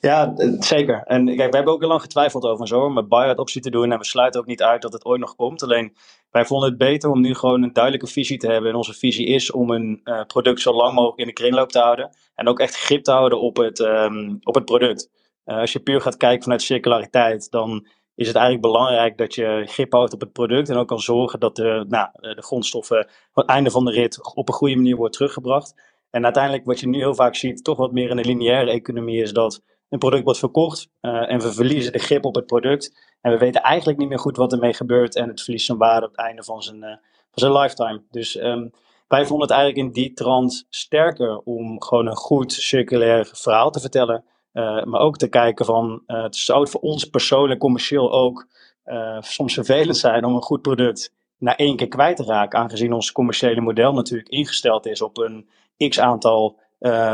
[0.00, 1.02] Ja, zeker.
[1.02, 3.70] En kijk, we hebben ook heel lang getwijfeld over zo om een buy-out optie te
[3.70, 3.92] doen.
[3.92, 5.62] En we sluiten ook niet uit dat het ooit nog komt.
[5.62, 5.96] Alleen
[6.30, 8.70] wij vonden het beter om nu gewoon een duidelijke visie te hebben.
[8.70, 11.78] En onze visie is om een uh, product zo lang mogelijk in de kringloop te
[11.78, 12.10] houden.
[12.34, 15.10] En ook echt grip te houden op het, um, op het product.
[15.44, 17.86] Uh, als je puur gaat kijken vanuit circulariteit, dan
[18.20, 21.40] is het eigenlijk belangrijk dat je grip houdt op het product en ook kan zorgen
[21.40, 24.96] dat de, nou, de grondstoffen aan het einde van de rit op een goede manier
[24.96, 25.82] wordt teruggebracht.
[26.10, 29.22] En uiteindelijk wat je nu heel vaak ziet, toch wat meer in de lineaire economie,
[29.22, 33.14] is dat een product wordt verkocht uh, en we verliezen de grip op het product.
[33.20, 36.06] En we weten eigenlijk niet meer goed wat ermee gebeurt en het verliest zijn waarde
[36.06, 36.88] op het einde van zijn, uh,
[37.30, 38.02] van zijn lifetime.
[38.10, 38.70] Dus um,
[39.08, 43.80] wij vonden het eigenlijk in die trant sterker om gewoon een goed circulair verhaal te
[43.80, 44.24] vertellen.
[44.52, 48.46] Uh, maar ook te kijken van, uh, het zou voor ons persoonlijk, commercieel ook
[48.84, 52.92] uh, soms vervelend zijn om een goed product na één keer kwijt te raken, aangezien
[52.92, 55.48] ons commerciële model natuurlijk ingesteld is op een
[55.88, 56.58] x aantal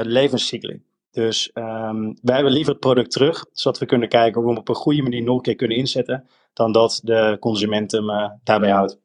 [0.02, 0.82] levenscycli.
[1.10, 4.58] Dus um, wij hebben liever het product terug, zodat we kunnen kijken hoe we hem
[4.58, 8.06] op een goede manier nog een keer kunnen inzetten, dan dat de consument hem
[8.44, 8.98] daarbij houdt.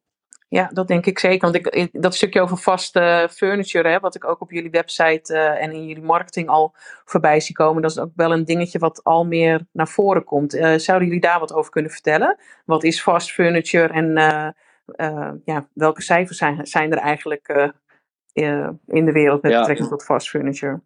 [0.54, 1.52] Ja, dat denk ik zeker.
[1.52, 5.64] Want ik, dat stukje over vaste furniture, hè, wat ik ook op jullie website uh,
[5.64, 9.04] en in jullie marketing al voorbij zie komen, dat is ook wel een dingetje wat
[9.04, 10.56] al meer naar voren komt.
[10.56, 12.38] Uh, zouden jullie daar wat over kunnen vertellen?
[12.66, 14.18] Wat is fast furniture en
[14.98, 17.74] uh, ja, welke cijfers zijn, zijn er eigenlijk
[18.86, 20.82] in de wereld met betrekking tot fast furniture?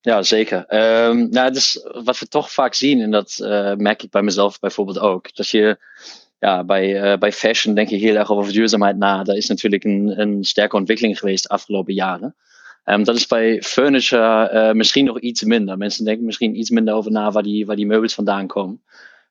[0.00, 0.74] Ja, zeker.
[1.08, 3.36] Um, nou, dus wat we toch vaak zien, en dat
[3.76, 5.78] merk ik bij mezelf bijvoorbeeld ook, dat je
[6.38, 9.22] ja, bij, uh, bij fashion denk je heel erg over duurzaamheid na.
[9.22, 12.36] Dat is natuurlijk een, een sterke ontwikkeling geweest de afgelopen jaren.
[12.84, 15.76] Um, dat is bij furniture uh, misschien nog iets minder.
[15.76, 18.82] Mensen denken misschien iets minder over na waar die, waar die meubels vandaan komen.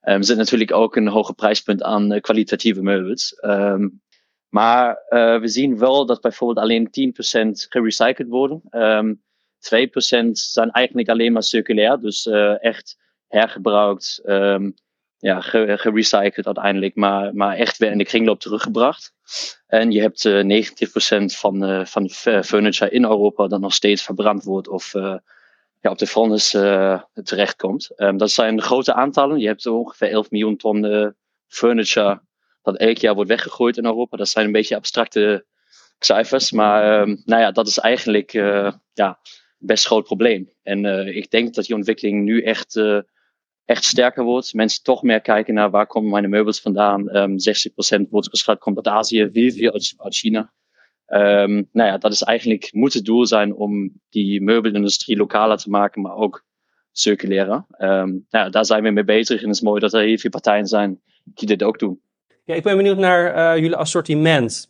[0.02, 3.38] Um, er zit natuurlijk ook een hoger prijspunt aan uh, kwalitatieve meubels.
[3.41, 4.02] Um,
[4.50, 8.62] maar we zien wel dat bijvoorbeeld alleen 10% gerecycled worden.
[8.72, 9.22] Um,
[9.58, 12.28] 2% zijn eigenlijk alleen maar circulair, dus
[12.60, 14.22] echt hergebruikt,
[15.19, 19.13] ja, gerecycled uiteindelijk, maar, maar echt weer in de kringloop teruggebracht.
[19.67, 20.65] En je hebt uh,
[21.23, 22.10] 90% van, uh, van
[22.43, 25.15] furniture in Europa dat nog steeds verbrand wordt of uh,
[25.82, 26.49] ja, op de vuilnis
[27.23, 27.91] terechtkomt.
[27.95, 29.39] Um, dat zijn grote aantallen.
[29.39, 31.13] Je hebt ongeveer 11 miljoen ton
[31.47, 32.21] furniture
[32.62, 34.17] dat elk jaar wordt weggegooid in Europa.
[34.17, 35.45] Dat zijn een beetje abstracte
[35.99, 36.51] cijfers.
[36.51, 38.32] Maar um, nou ja, dat is eigenlijk
[38.93, 39.19] ja,
[39.58, 40.51] best groot probleem.
[40.63, 42.80] En ik denk dat die ontwikkeling nu echt
[43.67, 44.53] echt sterker wordt.
[44.53, 46.99] Mensen toch meer kijken naar waar komen mijn meubels vandaan.
[46.99, 50.53] Um, ehm, 60% wordt geschat komt uit Azië, veel, veel uit, China.
[51.08, 55.69] Um, nou ja, dat is eigenlijk, moet het doel zijn om die meubelindustrie lokaler te
[55.69, 56.45] maken, maar ook
[56.91, 57.47] circulair.
[57.49, 60.17] Um, nou ja, daar zijn we mee bezig en het is mooi dat er heel
[60.17, 62.01] veel partijen zijn die dit ook doen.
[62.43, 64.67] Ja, ik ben benieuwd naar uh, jullie assortiment.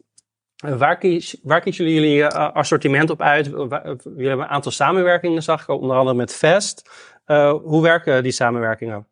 [0.58, 1.00] Waar,
[1.44, 3.46] waar kiezen jullie jullie uh, assortiment op uit?
[3.46, 6.90] Jullie hebben een aantal samenwerkingen, zag ik, onder andere met Vest.
[7.28, 9.08] Uh, hoe werken die samenwerkingen?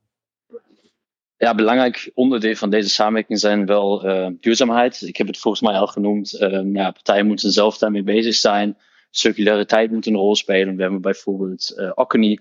[1.37, 5.01] Ja, belangrijk onderdeel van deze samenwerking zijn wel uh, duurzaamheid.
[5.01, 6.33] Ik heb het volgens mij al genoemd.
[6.41, 8.77] Uh, ja, partijen moeten zelf daarmee bezig zijn.
[9.09, 10.75] Circulariteit moet een rol spelen.
[10.75, 12.37] We hebben bijvoorbeeld uh,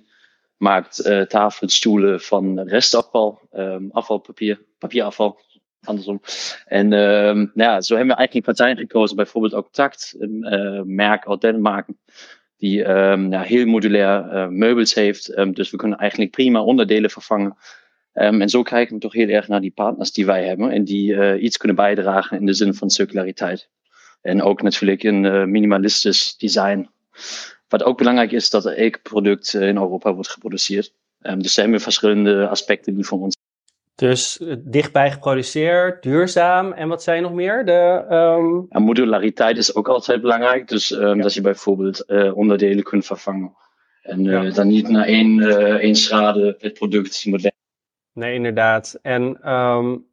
[0.57, 5.41] maakt uh, stoelen van restafval, um, afvalpapier, papierafval,
[5.85, 6.21] andersom.
[6.65, 11.29] En um, nou ja, zo hebben we eigenlijk partijen gekozen, bijvoorbeeld ook Tact, een merk
[11.29, 11.99] uit Denemarken
[12.65, 15.39] die um, ja, heel modulair uh, meubels heeft.
[15.39, 17.57] Um, dus we kunnen eigenlijk prima onderdelen vervangen.
[18.15, 20.85] Um, en zo kijken we toch heel erg naar die partners die wij hebben en
[20.85, 23.69] die uh, iets kunnen bijdragen in de zin van circulariteit.
[24.23, 26.89] En ook natuurlijk een uh, minimalistisch design.
[27.69, 30.93] Wat ook belangrijk is, dat elk product in Europa wordt geproduceerd.
[31.39, 33.37] dus er hebben verschillende aspecten die voor ons
[33.95, 37.65] dus eh, dichtbij geproduceerd, duurzaam en wat zijn nog meer?
[37.65, 38.67] De, um...
[38.71, 40.69] ja, modulariteit is ook altijd belangrijk.
[40.69, 41.23] Dus um, ja.
[41.23, 43.57] dat je bijvoorbeeld uh, onderdelen kunt vervangen.
[44.03, 44.51] En uh, ja.
[44.51, 45.41] dan niet naar één,
[45.81, 47.53] één schade het product moet
[48.13, 48.99] Nee, inderdaad.
[49.03, 50.07] En, um,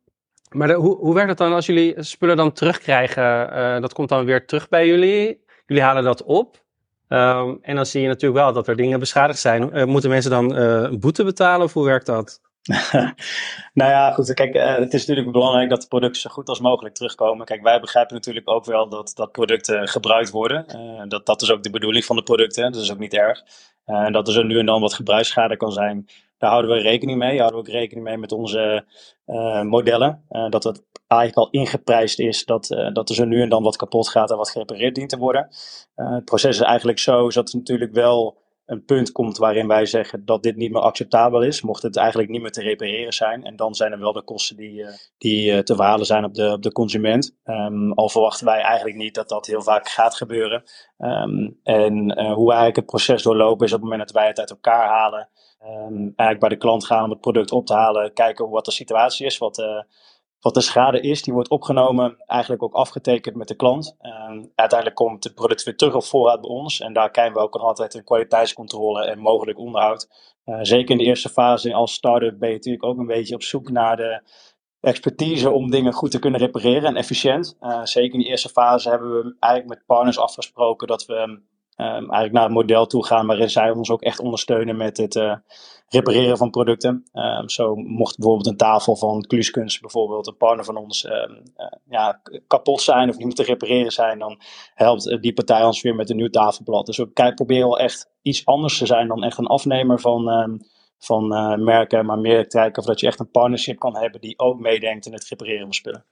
[0.50, 3.82] maar de, hoe, hoe werkt het dan als jullie spullen dan terugkrijgen?
[3.82, 5.44] dat komt dan weer terug bij jullie.
[5.66, 6.64] Jullie halen dat op.
[7.08, 9.90] en dan zie je natuurlijk wel dat er dingen beschadigd zijn.
[9.90, 12.51] moeten mensen dan een boete betalen of hoe werkt dat?
[13.80, 14.34] nou ja, goed.
[14.34, 17.46] Kijk, uh, het is natuurlijk belangrijk dat de producten zo goed als mogelijk terugkomen.
[17.46, 20.66] Kijk, wij begrijpen natuurlijk ook wel dat, dat producten gebruikt worden.
[20.76, 22.72] Uh, dat, dat is ook de bedoeling van de producten.
[22.72, 23.44] Dat is ook niet erg.
[23.86, 26.06] Uh, en dat er zo nu en dan wat gebruiksschade kan zijn.
[26.38, 27.30] Daar houden we rekening mee.
[27.30, 28.86] Daar houden we ook rekening mee met onze
[29.64, 30.26] modellen.
[30.50, 34.10] dat het eigenlijk al ingeprijsd is dat, dat er zo nu en dan wat kapot
[34.10, 35.48] gaat en wat gerepareerd dient te worden.
[35.96, 38.41] het proces is eigenlijk zo dat het natuurlijk wel
[38.72, 42.30] een punt komt waarin wij zeggen dat dit niet meer acceptabel is, mocht het eigenlijk
[42.30, 43.44] niet meer te repareren zijn.
[43.44, 46.34] En dan zijn er wel de kosten die, eh, die eh, te verhalen zijn op
[46.34, 47.36] de, op de consument.
[47.44, 50.64] Um, al verwachten wij eigenlijk niet dat dat heel vaak gaat gebeuren.
[50.98, 54.40] Um, en uh, hoe eigenlijk het proces doorlopen is op het moment dat wij het
[54.40, 55.30] uit elkaar halen.
[55.64, 58.72] Um, eigenlijk bij de klant gaan om het product op te halen, kijken wat de
[58.72, 59.86] situatie is, wat,
[60.42, 63.96] wat de schade is, die wordt opgenomen, eigenlijk ook afgetekend met de klant.
[64.02, 66.80] Uh, uiteindelijk komt het product weer terug op voorraad bij ons.
[66.80, 70.10] En daar kijken we ook altijd een kwaliteitscontrole en mogelijk onderhoud.
[70.46, 73.44] Uh, zeker in de eerste fase als start-up ben je natuurlijk ook een beetje op
[73.44, 74.22] zoek naar de
[74.80, 77.58] expertise om dingen goed te kunnen repareren en efficiënt.
[77.62, 81.50] Uh, zeker in die eerste fase hebben we eigenlijk met partners afgesproken dat we um,
[81.82, 85.36] eigenlijk naar een model toe gaan waarin zij ons ook echt ondersteunen met het uh,
[85.88, 87.10] repareren van producten.
[87.14, 91.12] Um, zo mocht bijvoorbeeld een tafel van Kluuskunst, bijvoorbeeld een partner van ons, um,
[91.58, 94.42] uh, ja, kapot zijn of niet te repareren zijn, dan
[94.74, 96.86] helpt uh, die partij ons weer met een nieuw tafelblad.
[96.86, 100.60] Dus we proberen wel echt iets anders te zijn dan echt een afnemer van,
[100.98, 101.28] van
[101.64, 105.06] merken, maar meer kijken of dat je echt een partnership kan hebben die ook meedenkt
[105.06, 106.06] in het repareren van spullen.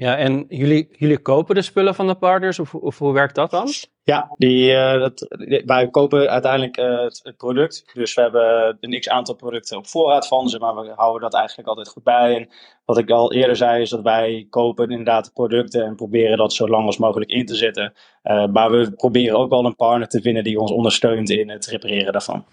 [0.00, 3.50] Ja, en jullie, jullie kopen de spullen van de partners, of, of hoe werkt dat
[3.50, 3.68] dan?
[4.02, 5.26] Ja, die, uh, dat,
[5.64, 7.90] wij kopen uiteindelijk uh, het, het, product.
[7.94, 11.34] Dus we hebben een x aantal producten op voorraad van ze, maar we houden dat
[11.34, 12.36] eigenlijk altijd goed bij.
[12.36, 12.48] En
[12.84, 16.52] wat ik al eerder zei, is dat wij kopen inderdaad de producten en proberen dat
[16.52, 17.92] zo lang als mogelijk in te zetten.
[18.22, 21.66] Uh, maar we proberen ook wel een partner te vinden die ons ondersteunt in het
[21.66, 22.44] repareren daarvan.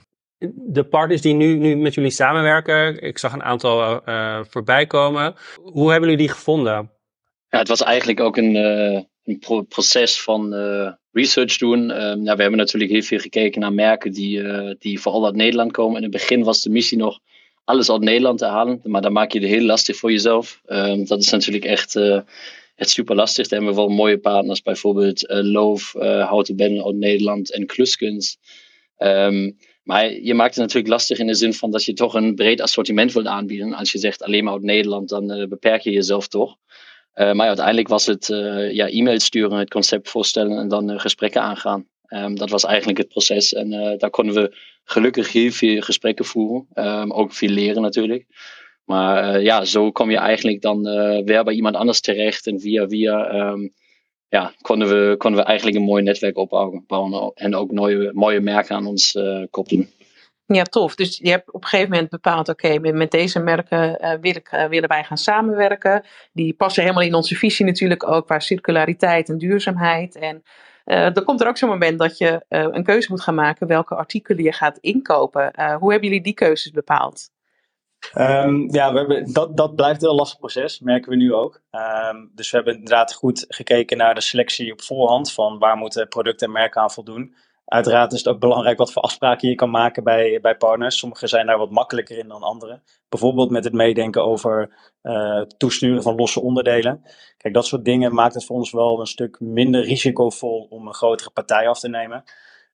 [0.53, 4.01] De partners die nu, nu met jullie samenwerken, ik zag een aantal
[4.49, 5.35] voorbij komen.
[5.63, 6.95] Hoe hebben jullie die gevonden?
[7.49, 11.85] Ja, het was eigenlijk ook een, uh, een pro proces van uh, research doen.
[11.85, 14.41] Nou, we hebben natuurlijk heel veel gekeken naar merken die,
[14.77, 15.97] die vooral uit Nederland komen.
[15.97, 17.19] In het begin was de missie nog
[17.63, 20.61] alles uit Nederland te halen, maar dan maak je het heel lastig voor jezelf.
[20.65, 21.95] Ehm, dat is natuurlijk echt,
[22.75, 23.47] echt super lastig.
[23.47, 28.39] Daar hebben we wel mooie partners, bijvoorbeeld Loof, Houten Bennen uit Nederland en Kluskunst.
[28.97, 32.35] Um, maar je maakt het natuurlijk lastig in de zin van dat je toch een
[32.35, 33.73] breed assortiment wilt aanbieden.
[33.73, 36.57] Als je zegt alleen maar uit Nederland, dan beperk je jezelf toch.
[37.17, 40.99] Uh, maar uiteindelijk was het uh, ja, e-mail sturen, het concept voorstellen en dan uh,
[40.99, 41.87] gesprekken aangaan.
[42.09, 43.53] Um, dat was eigenlijk het proces.
[43.53, 46.67] En daar konden we gelukkig heel veel gesprekken voeren.
[46.75, 48.25] Um, ook veel leren natuurlijk.
[48.85, 50.83] Maar ja, zo kom je eigenlijk dan
[51.25, 52.47] weer bij iemand anders terecht.
[52.47, 53.73] En via via um,
[54.29, 57.31] ja, konden, we, konden we eigenlijk een mooi netwerk opbouwen.
[57.33, 59.17] En ook mooie, mooie merken aan ons
[59.49, 59.89] koppelen.
[60.47, 60.95] Ja, tof.
[60.95, 64.89] Dus je hebt op een gegeven moment bepaald, oké, met, deze merken ik, uh, willen
[64.89, 66.05] wij gaan samenwerken.
[66.33, 70.15] Die passen helemaal in onze visie natuurlijk ook qua circulariteit en duurzaamheid.
[70.15, 70.43] En
[70.85, 73.95] uh, dan komt er ook zo'n moment dat je een keuze moet gaan maken welke
[73.95, 75.51] artikelen je gaat inkopen.
[75.79, 77.29] hoe hebben jullie die keuzes bepaald?
[78.15, 81.61] Um, ja, we hebben, dat, dat blijft een heel lastig proces, merken we nu ook.
[81.71, 86.07] Um, dus we hebben inderdaad goed gekeken naar de selectie op voorhand van waar moeten
[86.07, 87.35] producten en merken aan voldoen.
[87.67, 90.97] Uiteraard is het ook belangrijk wat voor afspraken je kan maken bij, bij partners.
[90.97, 92.81] Sommige zijn daar wat makkelijker in dan andere.
[93.09, 97.01] Bijvoorbeeld met het meedenken over uh, toesturen van losse onderdelen.
[97.37, 100.93] Kijk, dat soort dingen maakt het voor ons wel een stuk minder risicovol om een
[100.93, 102.23] grotere partij af te nemen.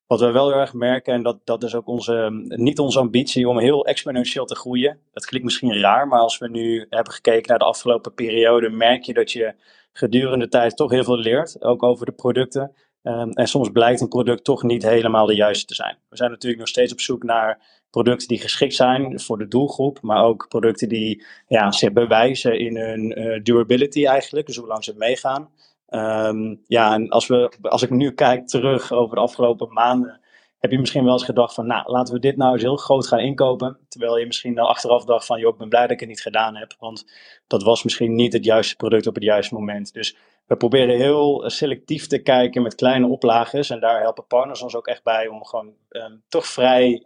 [0.07, 3.49] Wat we wel heel erg merken, en dat, dat is ook onze, niet onze ambitie
[3.49, 4.99] om heel exponentieel te groeien.
[5.13, 9.03] Dat klinkt misschien raar, maar als we nu hebben gekeken naar de afgelopen periode, merk
[9.03, 9.53] je dat je
[9.93, 11.61] gedurende tijd toch heel veel leert.
[11.61, 12.75] Ook over de producten.
[13.03, 15.97] Um, en soms blijkt een product toch niet helemaal de juiste te zijn.
[16.09, 20.01] We zijn natuurlijk nog steeds op zoek naar producten die geschikt zijn voor de doelgroep,
[20.01, 24.83] maar ook producten die ja, zich bewijzen in hun uh, durability eigenlijk, dus hoe lang
[24.83, 25.49] ze meegaan.
[25.89, 30.19] Um, ja, en als, we, als ik nu kijk terug over de afgelopen maanden,
[30.59, 33.07] heb je misschien wel eens gedacht van, nou, laten we dit nou eens heel groot
[33.07, 33.77] gaan inkopen.
[33.87, 36.21] Terwijl je misschien dan achteraf dacht van, joh, ik ben blij dat ik het niet
[36.21, 36.75] gedaan heb.
[36.79, 37.05] Want
[37.47, 39.93] dat was misschien niet het juiste product op het juiste moment.
[39.93, 43.69] Dus we proberen heel selectief te kijken met kleine oplages.
[43.69, 47.03] En daar helpen partners ons ook echt bij om gewoon um, toch vrij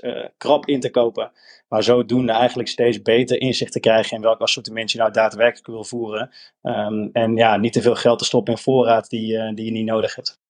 [0.00, 1.32] uh, krap in te kopen.
[1.68, 5.84] Maar zodoende eigenlijk steeds beter inzicht te krijgen in welk assortiment je nou daadwerkelijk wil
[5.84, 6.30] voeren.
[6.62, 9.86] Um, en ja, niet te veel geld te stoppen in voorraad die, die je niet
[9.86, 10.41] nodig hebt.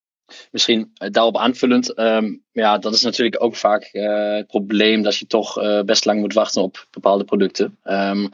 [0.51, 5.27] Misschien daarop aanvullend, um, ja, dat is natuurlijk ook vaak uh, het probleem dat je
[5.27, 7.79] toch uh, best lang moet wachten op bepaalde producten.
[7.85, 8.33] Um,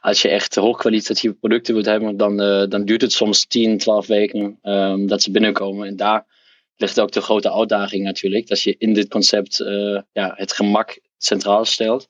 [0.00, 2.36] als je echt hoogkwalitatieve producten wilt hebben, dan,
[2.68, 5.86] dan duurt het soms 10, 12 weken um, dat ze binnenkomen.
[5.86, 6.26] En daar
[6.76, 9.56] ligt ook de grote uitdaging natuurlijk, dat je in dit concept
[10.12, 12.08] ja, het gemak centraal stelt.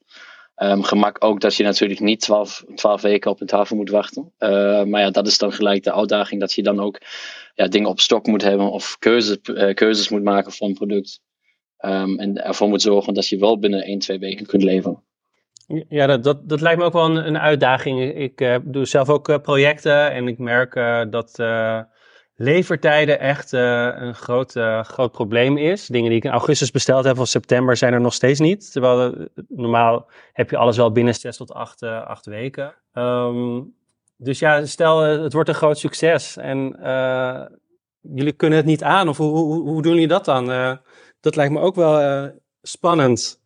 [0.55, 4.33] Um, gemak ook dat je natuurlijk niet 12, 12 weken op een tafel moet wachten.
[4.39, 7.01] Uh, maar ja, dat is dan gelijk de uitdaging dat je dan ook
[7.55, 11.19] ja, dingen op stok moet hebben of keuzes, uh, keuzes moet maken voor een product.
[11.85, 15.03] Um, en ervoor moet zorgen dat je wel binnen 1, 2 weken kunt leveren.
[15.89, 18.15] Ja, dat, dat, dat lijkt me ook wel een, een uitdaging.
[18.15, 20.73] Ik uh, doe zelf ook projecten en ik merk
[21.11, 21.39] dat
[22.41, 25.87] levertijden echt uh, een groot, uh, groot probleem is.
[25.87, 28.71] Dingen die ik in augustus besteld heb of september zijn er nog steeds niet.
[28.71, 32.75] Terwijl uh, normaal heb je alles wel binnen 6 tot 8, 8 weken.
[32.93, 33.75] Um,
[34.17, 36.75] dus ja, stel het wordt een groot succes en
[38.01, 39.09] jullie kunnen het niet aan.
[39.09, 40.45] Of hoe, hoe, hoe doen jullie dat dan?
[41.19, 43.41] dat lijkt me ook wel spannend.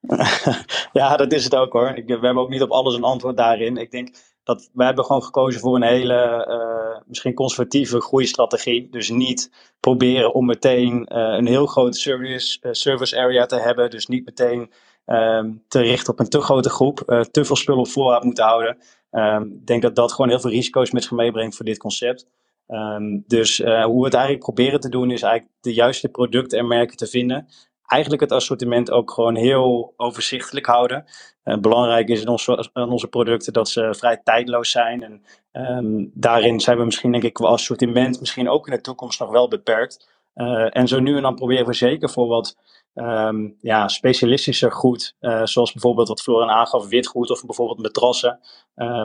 [0.92, 1.88] ja, dat is het ook hoor.
[1.88, 3.76] Ik, we hebben ook niet op alles een antwoord daarin.
[3.76, 4.08] Ik denk
[4.48, 8.88] dat hebben gewoon gekozen voor een hele uh, misschien conservatieve groeistrategie.
[8.90, 13.90] Dus niet proberen om meteen uh, een heel groot service, uh, service area te hebben.
[13.90, 14.72] Dus niet meteen
[15.06, 17.26] um, te richten op een te grote groep.
[17.30, 18.78] te veel spullen op voorraad moeten houden.
[19.10, 22.26] Um, ik denk dat dat gewoon heel veel risico's met zich meebrengt voor dit concept.
[22.68, 26.66] Um, dus hoe we het eigenlijk proberen te doen is eigenlijk de juiste producten en
[26.66, 27.48] merken te vinden
[27.88, 31.04] eigenlijk het assortiment ook gewoon heel overzichtelijk houden.
[31.44, 35.02] Uh, belangrijk is in onze, onze, producten dat ze vrij tijdloos zijn.
[35.02, 35.22] En
[35.52, 39.30] um, daarin zijn we misschien, denk ik, qua assortiment misschien ook in de toekomst nog
[39.30, 40.08] wel beperkt.
[40.34, 42.56] Uh, en zo nu en dan proberen we zeker voor wat
[42.94, 48.40] um, ja, specialistischer goed, uh, zoals bijvoorbeeld wat Floren aangaf, witgoed of bijvoorbeeld matrassen,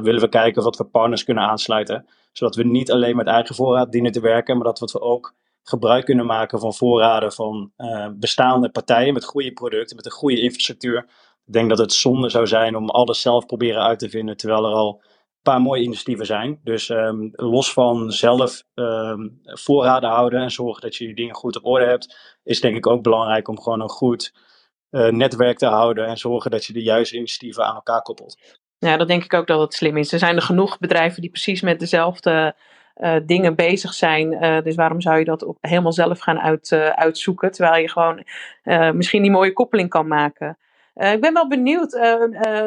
[0.01, 2.07] willen we kijken wat we partners kunnen aansluiten.
[2.31, 5.33] Zodat we niet alleen met eigen voorraad dienen te werken, maar dat we ook
[5.63, 10.41] gebruik kunnen maken van voorraden van uh, bestaande partijen met goede producten, met een goede
[10.41, 10.97] infrastructuur.
[11.45, 14.65] Ik denk dat het zonde zou zijn om alles zelf proberen uit te vinden, terwijl
[14.65, 16.59] er al een paar mooie initiatieven zijn.
[16.63, 21.57] Dus um, los van zelf um, voorraden houden en zorgen dat je je dingen goed
[21.57, 24.33] op orde hebt, is denk ik ook belangrijk om gewoon een goed
[24.89, 28.61] uh, netwerk te houden en zorgen dat je de juiste initiatieven aan elkaar koppelt.
[28.77, 30.13] Ja, dat denk ik ook dat het slim is.
[30.13, 32.55] Er zijn er genoeg bedrijven die precies met dezelfde
[32.97, 34.31] uh, dingen bezig zijn.
[34.31, 37.89] Uh, dus waarom zou je dat ook helemaal zelf gaan uit, uh, uitzoeken, terwijl je
[37.89, 38.23] gewoon
[38.97, 40.57] misschien die mooie koppeling kan maken.
[40.93, 41.91] ik ben wel benieuwd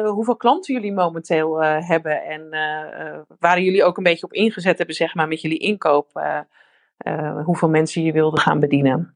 [0.03, 2.49] hoeveel klanten jullie momenteel hebben en
[3.39, 6.21] waar jullie ook een beetje op ingezet hebben, zeg maar, met jullie inkoop.
[7.43, 9.15] hoeveel mensen je wilde gaan bedienen.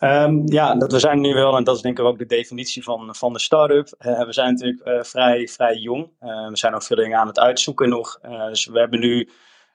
[0.00, 2.82] Um, ja, dat we zijn nu wel, en dat is denk ik ook de definitie
[2.82, 3.88] van, van de start-up.
[3.98, 6.10] We zijn natuurlijk vrij, vrij jong.
[6.20, 8.20] We zijn ook veel dingen aan het uitzoeken nog.
[8.48, 9.28] dus we hebben nu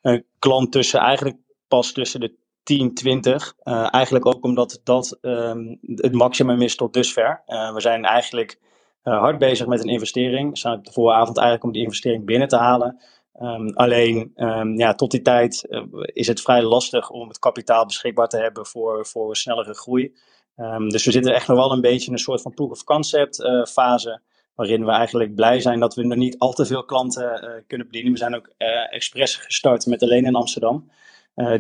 [0.04, 1.38] een klant tussen eigenlijk
[1.68, 3.54] pas tussen de 10, 20.
[3.64, 7.44] Uh, eigenlijk ook omdat dat um, het maximum is tot dusver.
[7.48, 8.60] Uh, we zijn eigenlijk
[9.04, 10.62] uh, hard bezig met een investering.
[10.62, 13.02] We op de vooravond eigenlijk om die investering binnen te halen.
[13.42, 15.68] Um, alleen um, ja, tot die tijd
[16.06, 20.16] is het vrij lastig om het kapitaal beschikbaar te hebben voor, voor snellere groei.
[20.56, 22.84] Ehm, dus we zitten echt nog wel een beetje in een soort van proof of
[22.84, 23.36] concept
[23.70, 24.22] fase
[24.56, 28.12] waarin we eigenlijk blij zijn dat we nog niet al te veel klanten kunnen bedienen.
[28.12, 28.52] We zijn ook
[28.90, 30.92] expres gestart met alleen in Amsterdam.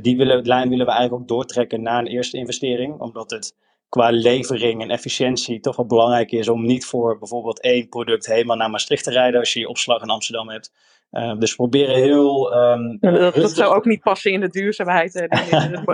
[0.01, 3.55] die willen, lijn willen we eigenlijk ook doortrekken na een eerste investering, omdat het
[3.89, 8.57] qua levering en efficiëntie toch wel belangrijk is om niet voor bijvoorbeeld één product helemaal
[8.57, 10.71] naar Maastricht te rijden als je je opslag in Amsterdam hebt.
[11.13, 12.55] Uh, dus we proberen heel.
[12.55, 15.27] Um, dat, dat, zou ook niet passen in de duurzaamheid en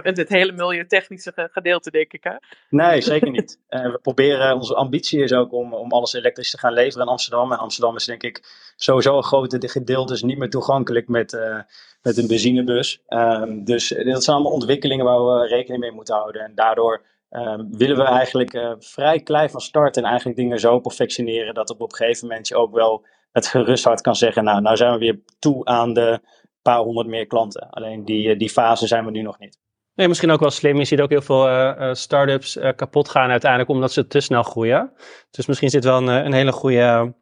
[0.03, 2.23] het, het, hele milieutechnische gedeelte, denk ik.
[2.23, 2.31] Hè?
[2.69, 3.59] Nee, zeker niet.
[3.69, 7.11] Uh, we proberen, onze ambitie is ook om, om alles elektrisch te gaan leveren in
[7.11, 7.51] Amsterdam.
[7.51, 8.43] En Amsterdam is denk ik
[8.75, 11.59] sowieso een grote gedeelte is niet meer toegankelijk met, uh,
[12.01, 13.01] met een benzinebus.
[13.07, 16.41] Um, dus dat zijn allemaal ontwikkelingen waar we rekening mee moeten houden.
[16.41, 17.01] En daardoor
[17.31, 21.69] um, willen we eigenlijk uh, vrij klein van start en eigenlijk dingen zo perfectioneren dat
[21.69, 24.91] op een gegeven moment je ook wel met gerust hart kan zeggen, nou, nou zijn
[24.91, 26.19] we weer toe aan de
[26.61, 27.69] paar honderd meer klanten.
[27.69, 29.59] Alleen die, eh, die fase zijn we nu nog niet.
[29.95, 30.77] Nee, misschien ook wel slim.
[30.77, 34.91] Je ziet ook heel veel uh, start-ups kapot gaan uiteindelijk omdat ze te snel groeien.
[35.31, 37.13] Dus misschien zit wel een, een hele goede,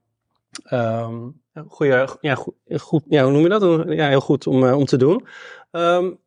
[0.72, 3.84] um, goede ja, goed, ja, hoe noem je dat?
[3.88, 5.28] Ja, heel goed om, om te doen.
[5.72, 6.20] Um,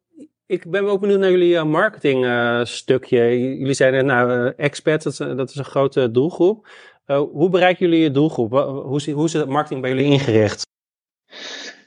[0.47, 2.27] ik ben ook benieuwd naar jullie marketing
[2.69, 3.39] stukje.
[3.59, 6.67] Jullie zeiden nou, expat, dat, dat, is een grote doelgroep.
[7.19, 8.51] Hoe bereiken jullie je doelgroep?
[8.51, 10.67] Hoe, hoe is het marketing bij jullie ingericht?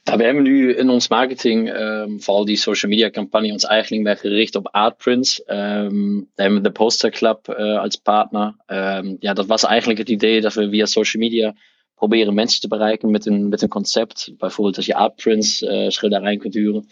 [0.03, 4.03] Nou, we hebben nu in ons marketing, um, vooral die social media campagne, ons eigenlijk
[4.03, 5.43] meer gericht op artprints.
[5.45, 8.55] Um, we hebben de Poster Club als partner.
[8.67, 11.55] Um, ja, dat was eigenlijk het idee dat we via social media
[11.95, 14.34] proberen mensen te bereiken met een, met een concept.
[14.38, 16.88] Bijvoorbeeld als je artprints uh, schilderijen kunt huren.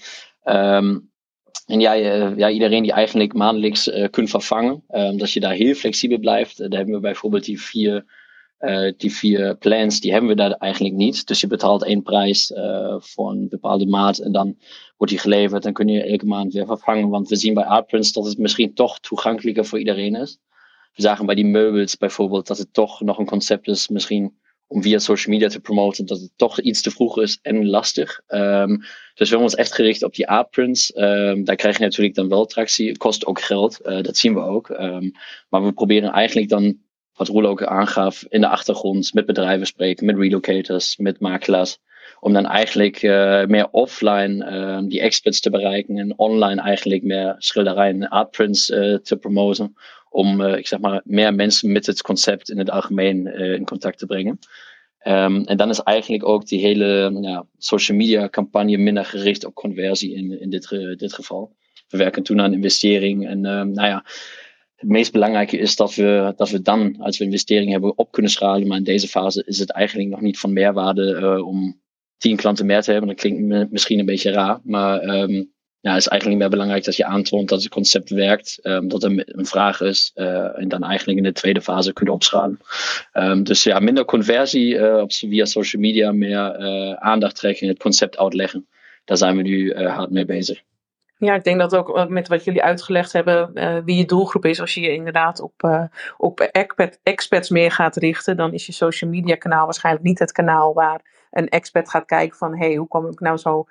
[1.66, 4.84] En ja, ja, iedereen die eigenlijk maandelijks kunt vervangen,
[5.18, 6.58] dat je daar heel flexibel blijft.
[6.58, 8.06] Daar hebben we bijvoorbeeld die vier,
[8.62, 11.28] uh, die vier plans, die hebben we daar eigenlijk niet.
[11.28, 12.54] Dus je betaalt één prijs
[13.00, 14.58] voor een bepaalde maat en dan
[14.98, 15.64] wordt die geleverd.
[15.64, 17.10] Dan kun je elke maand weer vervangen.
[17.10, 20.38] Want we zien bij Artprints dat het misschien toch toegankelijker voor iedereen is.
[20.94, 24.82] We zagen bij die meubels bijvoorbeeld dat het toch nog een concept is, misschien om
[24.82, 28.22] via social media te promoten, dat het toch iets te vroeg is en lastig.
[28.28, 28.86] Um, dus
[29.16, 30.98] we hebben ons echt gericht op die A-prints.
[30.98, 32.88] Um, daar krijg je natuurlijk dan wel tractie.
[32.88, 34.70] Het kost ook geld, uh, dat zien we ook.
[34.70, 35.12] Um,
[35.50, 36.78] maar we proberen eigenlijk dan,
[37.22, 41.78] wat Roel ook aangaf, in de achtergrond met bedrijven spreken, met relocators, met makelaars.
[42.20, 48.02] Om dan eigenlijk uh, meer offline die experts te bereiken en online eigenlijk meer schilderijen
[48.02, 49.76] en artprints uh, te promoten
[50.10, 54.06] om, ik zeg maar, meer mensen met het concept in het algemeen in contact te
[54.06, 54.40] brengen.
[55.08, 59.54] Um, en dan is eigenlijk ook die hele ja, social media campagne minder gericht op
[59.54, 61.56] conversie in, in dit, dit geval.
[61.90, 64.06] We werken toen aan investering en um, nou ja,
[64.82, 68.32] het meest belangrijke is dat we, dat we dan, als we investeringen hebben, op kunnen
[68.32, 68.68] schalen.
[68.68, 71.82] Maar in deze fase is het eigenlijk nog niet van meerwaarde uh, om
[72.18, 73.10] tien klanten meer te hebben.
[73.10, 77.06] Dat klinkt misschien een beetje raar, maar um, ja, is eigenlijk meer belangrijk dat je
[77.06, 81.18] aantoont dat het concept werkt, um, dat er een vraag is uh, en dan eigenlijk
[81.18, 82.60] in de tweede fase kunnen opschalen.
[83.14, 86.58] Um, dus ja, minder conversie uh, via social media, meer
[86.98, 88.68] aandacht trekken, het concept uitleggen.
[89.06, 90.62] Daar zijn we nu hard mee bezig.
[91.22, 94.62] Ja, ik denk dat ook met wat jullie uitgelegd hebben, uh, wie je doelgroep is.
[94.62, 95.84] Als je je inderdaad op, uh,
[96.18, 100.32] op expat, expats meer gaat richten, dan is je social media kanaal waarschijnlijk niet het
[100.32, 101.02] kanaal waar
[101.32, 103.66] een expat gaat kijken van, hé, hey, hoe kom ik nou zo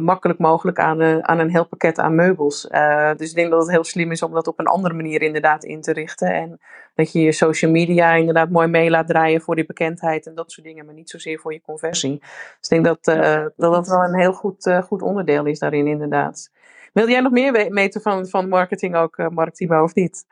[0.00, 2.68] makkelijk mogelijk aan, aan een heel pakket aan meubels.
[3.16, 5.64] Dus ik denk dat het heel slim is om dat op een andere manier inderdaad
[5.64, 6.34] in te richten.
[6.34, 6.60] En
[6.94, 10.52] dat je je social media inderdaad mooi mee laat draaien voor die bekendheid en dat
[10.52, 12.18] soort dingen, maar niet zozeer voor je conversie.
[12.20, 16.50] Dus ik denk dat dat, dat wel een heel goed, goed onderdeel is daarin inderdaad.
[16.94, 20.26] Wil jij nog meer weten van, van marketing ook, Mark Timo, of niet?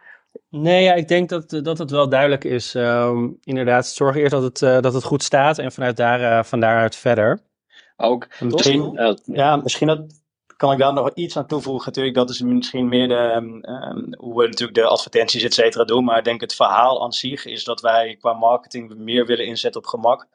[0.48, 2.74] Nee, ja, ik denk dat, dat het wel duidelijk is.
[2.74, 6.96] Um, inderdaad, zorg eerst dat het, dat het goed staat en vanuit daar, van daaruit
[6.96, 7.40] verder
[7.96, 8.28] ook.
[8.40, 10.20] Misschien, ja, misschien dat,
[10.56, 11.86] kan ik daar nog iets aan toevoegen.
[11.86, 16.04] Natuurlijk, dat is misschien meer de, um, hoe we natuurlijk de advertenties et cetera doen.
[16.04, 19.80] Maar ik denk het verhaal aan zich is dat wij qua marketing meer willen inzetten
[19.80, 20.26] op gemak.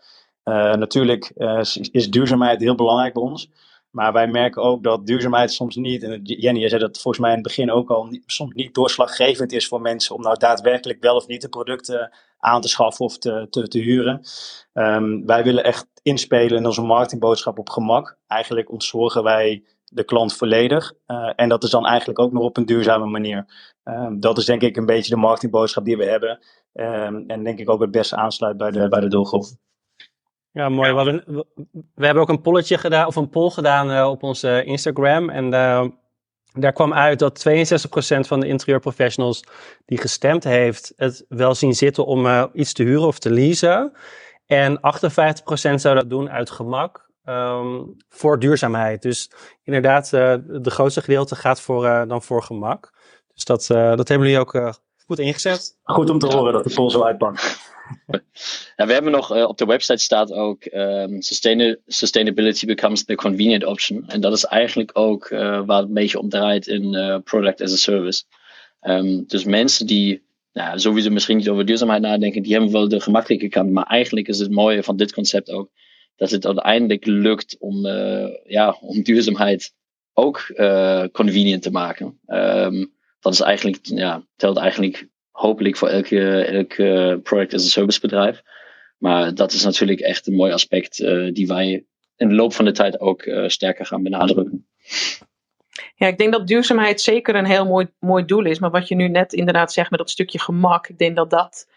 [0.43, 1.59] Uh, natuurlijk uh,
[1.91, 3.49] is duurzaamheid heel belangrijk bij ons.
[3.91, 7.29] Maar wij merken ook dat duurzaamheid soms niet, en Jenny, je zei dat volgens mij
[7.29, 11.15] in het begin ook al, soms niet doorslaggevend is voor mensen om nou daadwerkelijk wel
[11.15, 14.21] of niet de producten aan te schaffen of te, te, te huren.
[14.73, 18.17] Um, wij willen echt inspelen in onze marketingboodschap op gemak.
[18.27, 20.93] Eigenlijk ontzorgen wij de klant volledig.
[21.07, 23.45] Uh, en dat is dan eigenlijk ook nog op een duurzame manier.
[23.83, 26.39] Um, dat is denk ik een beetje de marketingboodschap die we hebben.
[26.73, 29.45] Um, en denk ik ook het beste aansluit bij de, bij de doelgroep.
[30.57, 30.93] Ja, mooi.
[30.93, 31.45] We,
[31.95, 35.29] we, hebben ook een polletje gedaan, of een poll gedaan uh, op onze Instagram.
[35.29, 35.85] En uh,
[36.53, 37.51] daar kwam uit dat 62%
[38.19, 39.43] van de interieurprofessionals
[39.85, 43.91] die gestemd heeft, het wel zien zitten om uh, iets te huren of te leasen.
[44.45, 44.81] En 58%
[45.75, 49.01] zou dat doen uit gemak um, voor duurzaamheid.
[49.01, 49.31] Dus
[49.63, 52.93] inderdaad, de grootste gedeelte gaat voor, dan voor gemak.
[53.33, 55.77] Dus dat, dat hebben jullie ook Goed ingezet.
[55.83, 57.75] Goed om te horen dat de poll zo uitpakt.
[58.75, 61.21] Ja, we hebben nog op de website staat ook um,
[61.87, 64.03] sustainability becomes the convenient option.
[64.07, 67.75] En dat is eigenlijk ook waar het een beetje om draait in product as a
[67.75, 68.23] service.
[68.81, 72.99] Um, dus mensen die nou, sowieso misschien niet over duurzaamheid nadenken, die hebben wel de
[72.99, 73.71] gemakkelijke kant.
[73.71, 75.69] Maar eigenlijk is het mooie van dit concept ook
[76.15, 79.73] dat het uiteindelijk lukt om, uh, ja, om duurzaamheid
[80.13, 82.19] ook uh, convenient te maken.
[82.27, 85.07] Um, dat is eigenlijk, ja, telt eigenlijk
[85.37, 88.41] hopelijk voor elke, elke product as a service bedrijf.
[88.97, 91.85] Maar dat is natuurlijk echt een mooi aspect uh, die wij
[92.15, 94.67] in de loop van de tijd ook sterker gaan benadrukken.
[95.95, 98.59] Ja, ik denk dat duurzaamheid zeker een heel mooi, mooi doel is.
[98.59, 101.69] Maar wat je nu net inderdaad zegt met dat stukje gemak, ik denk dat dat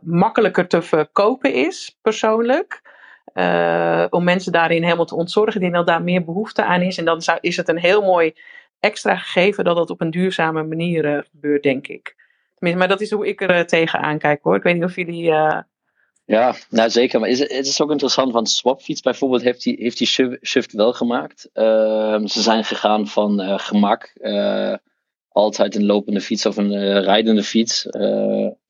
[0.00, 2.82] makkelijker te verkopen is, persoonlijk.
[4.10, 5.60] Om mensen daarin helemaal te ontzorgen.
[5.60, 6.98] Ik denk daar meer behoefte aan is.
[6.98, 8.34] En dan is het een heel mooi
[8.80, 12.18] extra gegeven dat dat op een duurzame manier gebeurt, denk ik.
[12.60, 14.56] Maar dat is hoe ik er tegenaan kijk hoor.
[14.56, 15.32] Ik weet niet of jullie
[16.30, 17.20] ja, nou zeker.
[17.20, 20.92] Maar is, het is ook interessant, want Swapfiets bijvoorbeeld heeft die, heeft die shift wel
[20.92, 21.50] gemaakt.
[21.54, 24.12] Uh, ze zijn gegaan van uh, gemak,
[25.28, 27.86] altijd een lopende fiets of een rijdende fiets.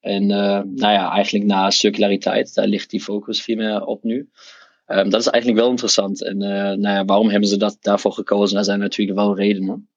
[0.01, 4.31] en nou ja, eigenlijk naar circulariteit, daar ligt die focus veel meer op nu.
[4.87, 6.25] Um, dat is eigenlijk wel interessant.
[6.25, 8.55] En nou ja, waarom hebben ze dat daarvoor gekozen?
[8.55, 9.90] Daar zijn natuurlijk wel redenen.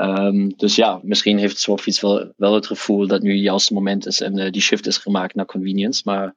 [0.00, 4.06] Um, dus ja, misschien heeft Swapfiets wel, wel het gevoel dat nu het juiste moment
[4.06, 6.02] is en die shift is gemaakt naar convenience.
[6.04, 6.32] Maar uh,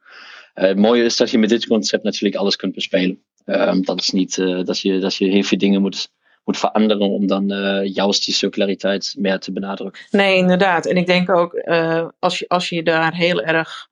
[0.53, 3.24] het mooie is dat je met dit concept natuurlijk alles kunt bespelen.
[3.45, 6.12] Um, dat is niet uh, dat, je, dat je heel veel dingen moet,
[6.43, 7.47] moet veranderen om dan
[7.86, 10.01] juist die circulariteit meer te benadrukken.
[10.12, 10.86] Nee, inderdaad.
[10.86, 11.53] En ik denk ook
[12.20, 13.89] als, je, als je daar heel erg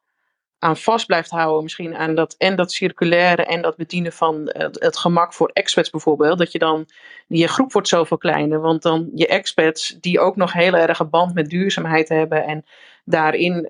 [0.60, 4.80] aan vast blijft houden, misschien aan dat en dat circulaire en dat bedienen van het,
[4.80, 6.86] het gemak voor expats bijvoorbeeld, dat je dan
[7.28, 11.10] je groep wordt zoveel kleiner, want dan je expats die ook nog heel erg een
[11.10, 12.66] band met duurzaamheid hebben en
[13.05, 13.68] daarin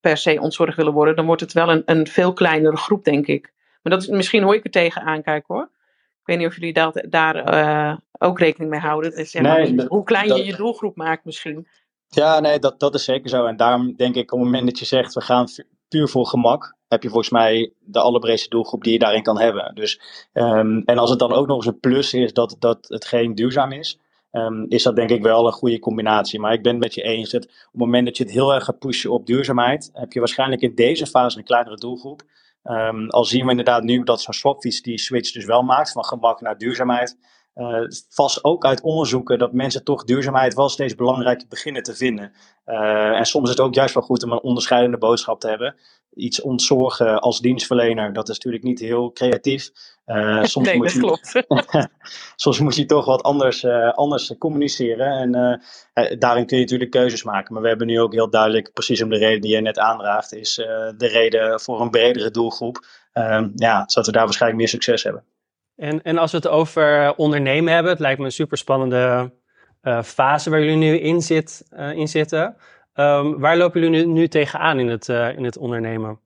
[0.00, 3.26] per se ontzorgd willen worden, dan wordt het wel een, een veel kleinere groep, denk
[3.26, 3.52] ik.
[3.82, 5.70] Maar dat is misschien hoe ik er tegenaan kijk hoor.
[6.20, 9.10] Ik weet niet of jullie dat, daar uh, ook rekening mee houden.
[9.10, 11.68] Dus, zeg maar, nee, hoe klein je je doelgroep maakt misschien.
[12.08, 13.44] Ja, nee, dat, dat is zeker zo.
[13.44, 15.46] En daarom denk ik op het moment dat je zegt we gaan
[15.88, 19.74] puur voor gemak, heb je volgens mij de allerbreedste doelgroep die je daarin kan hebben.
[19.74, 20.00] Dus,
[20.32, 23.34] um, en als het dan ook nog eens een plus is dat, dat het geen
[23.34, 23.98] duurzaam is,
[24.32, 26.40] um, is dat denk ik wel een goede combinatie.
[26.40, 28.54] Maar ik ben het met je eens dat op het moment dat je het heel
[28.54, 32.22] erg gaat pushen op duurzaamheid, heb je waarschijnlijk in deze fase een kleinere doelgroep.
[32.64, 36.04] Um, al zien we inderdaad nu dat zo'n swapfiets die switch dus wel maakt van
[36.04, 37.18] gemak naar duurzaamheid.
[37.58, 42.32] Uh, vast ook uit onderzoeken dat mensen toch duurzaamheid wel steeds belangrijker beginnen te vinden.
[42.66, 45.74] Uh, en soms is het ook juist wel goed om een onderscheidende boodschap te hebben.
[46.14, 49.70] Iets ontzorgen als dienstverlener, dat is natuurlijk niet heel creatief.
[50.06, 51.88] Uh, soms nee, moet dat je, klopt.
[52.42, 55.34] soms moet je toch wat anders, anders communiceren.
[55.34, 55.60] En
[56.18, 57.52] daarin kun je natuurlijk keuzes maken.
[57.52, 60.34] Maar we hebben nu ook heel duidelijk, precies om de reden die je net aandraagt,
[60.34, 60.54] is
[60.96, 62.86] de reden voor een bredere doelgroep.
[63.12, 65.24] Ehm, ja, zodat we daar waarschijnlijk meer succes hebben.
[65.78, 69.32] En, en als we het over ondernemen hebben, het lijkt me een super spannende
[69.82, 72.56] uh, fase waar jullie nu in, zit, uh, in zitten.
[72.94, 76.20] Um, waar lopen jullie nu, nu tegenaan in het, in het ondernemen?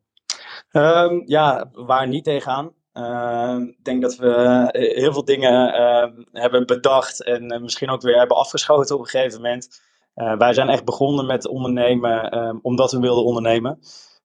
[0.72, 2.72] Um, ja, waar niet tegenaan.
[2.92, 5.72] Ehm, ik denk dat we heel veel dingen
[6.32, 9.82] hebben bedacht en misschien ook weer hebben afgeschoten op een gegeven moment.
[10.14, 13.78] wij zijn echt begonnen met ondernemen omdat we wilden ondernemen.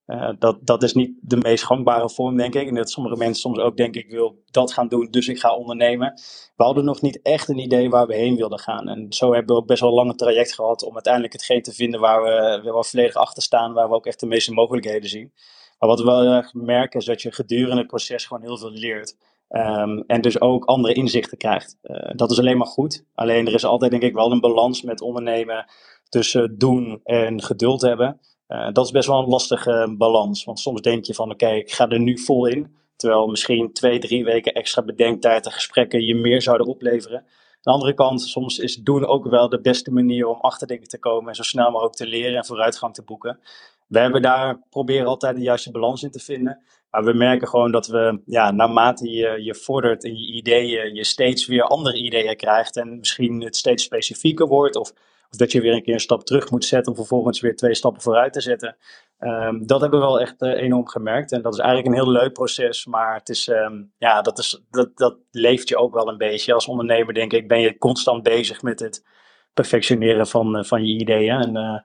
[0.08, 2.68] Uh, dat, dat is niet de meest gangbare vorm, denk ik.
[2.68, 5.56] En dat sommige mensen soms ook denken, ik wil dat gaan doen, dus ik ga
[5.56, 6.14] ondernemen.
[6.56, 8.88] We hadden nog niet echt een idee waar we heen wilden gaan.
[8.88, 12.00] En zo hebben we best wel een lange traject gehad om uiteindelijk hetgeen te vinden
[12.00, 15.32] waar we, we wel volledig achter staan, waar we ook echt de meeste mogelijkheden zien.
[15.80, 19.18] Maar wat we wel merken is dat je gedurende het proces gewoon heel veel leert.
[19.50, 21.78] Um, en dus ook andere inzichten krijgt.
[21.84, 23.06] Uh, dat is alleen maar goed.
[23.16, 25.66] Alleen er is altijd denk ik wel een balans met ondernemen
[26.10, 28.20] tussen doen en geduld hebben.
[28.48, 30.44] Uh, dat is best wel een lastige balans.
[30.44, 32.76] Want soms denk je van oké, ik ga er nu vol in.
[32.96, 37.18] Terwijl misschien twee, drie weken extra bedenktijd en gesprekken je meer zouden opleveren.
[37.18, 37.26] Aan
[37.62, 41.00] de andere kant, soms is doen ook wel de beste manier om achter dingen te
[41.00, 43.40] komen en zo snel mogelijk te leren en vooruitgang te boeken.
[43.88, 46.62] We hebben daar proberen altijd de juiste balans in te vinden.
[46.92, 51.04] Maar we merken gewoon dat we, ja, naarmate je, je vordert in je ideeën, je
[51.04, 54.94] steeds weer andere ideeën krijgt en misschien het steeds specifieker wordt of
[55.32, 57.76] of dat je weer een keer een stap terug moet zetten om vervolgens weer twee
[57.76, 58.78] stappen vooruit te zetten.
[59.20, 61.32] Um, dat hebben we wel echt uh, enorm gemerkt.
[61.32, 62.86] En dat is eigenlijk een heel leuk proces.
[62.86, 66.54] Maar het is, um, ja, dat, is, dat, dat leeft je ook wel een beetje.
[66.54, 69.06] Als ondernemer denk ik, ben je constant bezig met het
[69.54, 71.42] perfectioneren van, uh, van je ideeën.
[71.42, 71.80] En uh,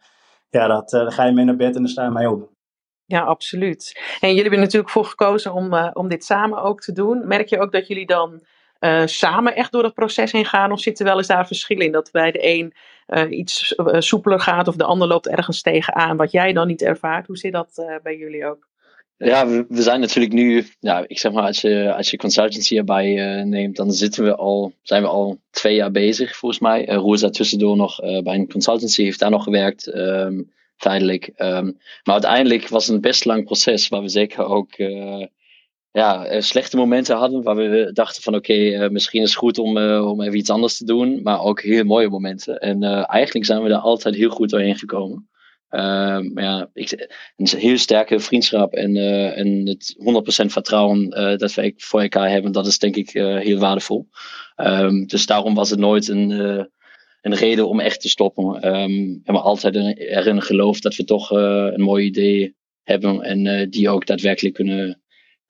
[0.50, 2.50] ja, dat, daar ga je mee naar bed en dan sta je mee op.
[3.04, 4.00] Ja, absoluut.
[4.20, 7.26] En jullie hebben er natuurlijk voor gekozen om, om dit samen ook te doen.
[7.26, 8.42] Merk je ook dat jullie dan
[9.04, 10.72] samen echt door het proces heen gaan?
[10.72, 11.92] Of zitten wel eens daar verschillen in?
[11.92, 12.74] Dat bij de een
[13.30, 17.26] iets soepeler gaat of de ander loopt ergens tegenaan wat jij dan niet ervaart.
[17.26, 18.70] Hoe zit dat bij jullie ook?
[19.16, 23.14] Ja, we, zijn natuurlijk nu, ja, ik zeg maar, als je, als je consultancy erbij
[23.44, 26.88] neemt, dan zitten we al, zijn we al twee jaar bezig, volgens mij.
[26.88, 31.30] Uh, Roer zat tussendoor nog bij een consultancy, heeft daar nog gewerkt, um, tijdelijk.
[31.36, 34.72] Um, maar uiteindelijk was het een best lang proces, waar we zeker ook
[35.92, 39.78] ja, slechte momenten hadden, waar we dachten van oké, okay, misschien is het goed om,
[39.98, 42.58] om even iets anders te doen, maar ook heel mooie momenten.
[42.58, 45.28] En eigenlijk zijn we daar altijd heel goed doorheen gekomen.
[45.68, 46.90] Maar ja, ik,
[47.36, 48.96] een heel sterke vriendschap en,
[49.34, 49.96] en het
[50.44, 54.08] 100% vertrouwen dat we voor elkaar hebben, dat is denk ik heel waardevol.
[54.56, 56.30] Um, dus daarom was het nooit een,
[57.20, 58.44] een reden om echt te stoppen.
[58.44, 63.88] Um, we hebben altijd erin geloofd dat we toch een mooi idee hebben en die
[63.88, 65.01] ook daadwerkelijk kunnen,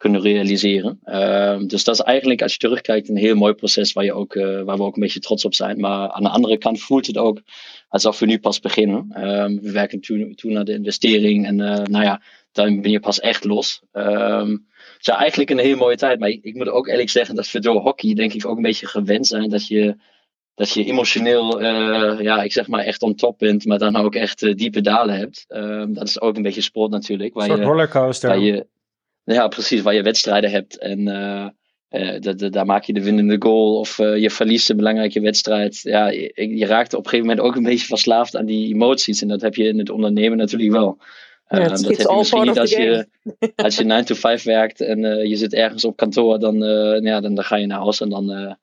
[0.02, 1.00] kunnen realiseren.
[1.04, 4.34] Uh, dus dat is eigenlijk, als je terugkijkt, een heel mooi proces waar, je ook,
[4.34, 5.80] uh, waar we ook een beetje trots op zijn.
[5.80, 7.40] Maar aan de andere kant voelt het ook
[7.88, 9.28] alsof we nu pas beginnen.
[9.28, 12.22] Um, we werken toen, toen naar de investering en uh, nou ja,
[12.52, 13.82] dan ben je pas echt los.
[13.92, 16.18] Um, het is eigenlijk een hele mooie tijd.
[16.18, 18.62] Maar ik, ik, moet ook eerlijk zeggen dat we door hockey denk ik ook een
[18.62, 19.96] beetje gewend zijn dat je,
[20.54, 24.14] dat je emotioneel, uh, ja, ik zeg maar echt on top bent, maar dan ook
[24.14, 25.44] echt diepe dalen hebt.
[25.48, 27.34] Um, dat is ook een beetje sport natuurlijk.
[27.34, 28.28] Waar een soort je, rollercoaster.
[28.28, 28.66] Waar je,
[29.24, 31.06] ja, precies, waar je wedstrijden hebt en
[31.92, 32.16] uh,
[32.50, 35.80] daar maak je de winnende goal of uh, je verliest een belangrijke wedstrijd.
[35.82, 39.22] Ja, je, je, raakt op een gegeven moment ook een beetje verslaafd aan die emoties
[39.22, 40.98] en dat heb je in het ondernemen natuurlijk wel.
[41.48, 43.06] Ja, dat heb je misschien niet als je,
[43.56, 46.58] als je 9 to 5 werkt en je zit ergens op kantoor, dan,
[47.02, 48.56] ja, dan, dan ga je naar huis en dan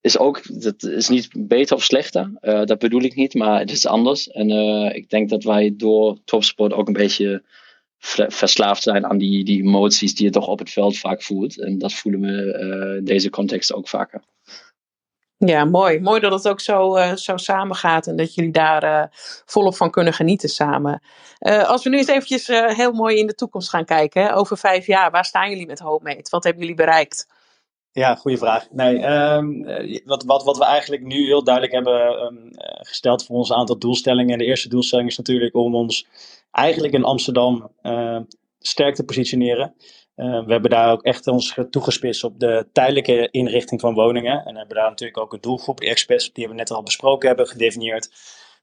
[0.00, 3.86] is ook, dat is niet beter of slechter, dat bedoel ik niet, maar het is
[3.86, 4.28] anders.
[4.28, 4.50] En
[4.94, 7.42] ik denk dat wij door topsport ook een beetje
[8.28, 11.60] verslaafd zijn aan die, die emoties die je toch op het veld vaak voelt.
[11.60, 14.22] En dat voelen we uh, in deze context ook vaker.
[15.36, 16.00] Ja, mooi.
[16.00, 19.04] Mooi dat het ook zo, uh, zo samengaat en dat jullie daar uh,
[19.44, 21.02] volop van kunnen genieten samen.
[21.66, 24.86] als we nu eens eventjes heel mooi in de toekomst gaan kijken, hè, over vijf
[24.86, 26.26] jaar, waar staan jullie met Homemade?
[26.30, 27.26] Wat hebben jullie bereikt?
[27.92, 28.70] Ja, goede vraag.
[28.70, 29.64] Nee, um,
[30.04, 34.32] wat, wat, wat we eigenlijk nu heel duidelijk hebben um, gesteld voor ons aantal doelstellingen.
[34.32, 36.06] En de eerste doelstelling is natuurlijk om ons
[36.50, 38.20] eigenlijk in Amsterdam uh,
[38.58, 39.74] sterk te positioneren.
[40.16, 44.44] Uh, we hebben daar ook echt ons toegespitst op de tijdelijke inrichting van woningen.
[44.44, 47.46] En hebben daar natuurlijk ook een doelgroep, de experts, die we net al besproken hebben,
[47.46, 48.10] gedefinieerd.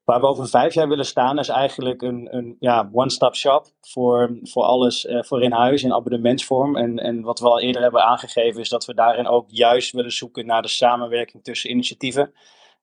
[0.03, 4.39] Waar we over vijf jaar willen staan is eigenlijk een, een ja, one-stop shop voor,
[4.41, 6.77] voor alles uh, voor in huis in abonnementsvorm.
[6.77, 10.11] En, en wat we al eerder hebben aangegeven is dat we daarin ook juist willen
[10.11, 12.33] zoeken naar de samenwerking tussen initiatieven.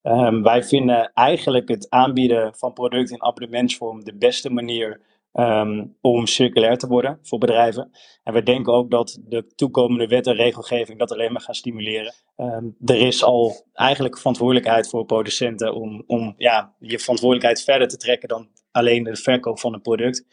[0.03, 5.01] Um, wij vinden eigenlijk het aanbieden van producten in abonnementsvorm de beste manier
[5.33, 7.91] um, om circulair te worden voor bedrijven.
[8.23, 12.15] En we denken ook dat de toekomende wet en regelgeving dat alleen maar gaan stimuleren.
[12.37, 17.97] Um, er is al eigenlijk verantwoordelijkheid voor producenten om, om ja, je verantwoordelijkheid verder te
[17.97, 20.27] trekken dan alleen de verkoop van een product.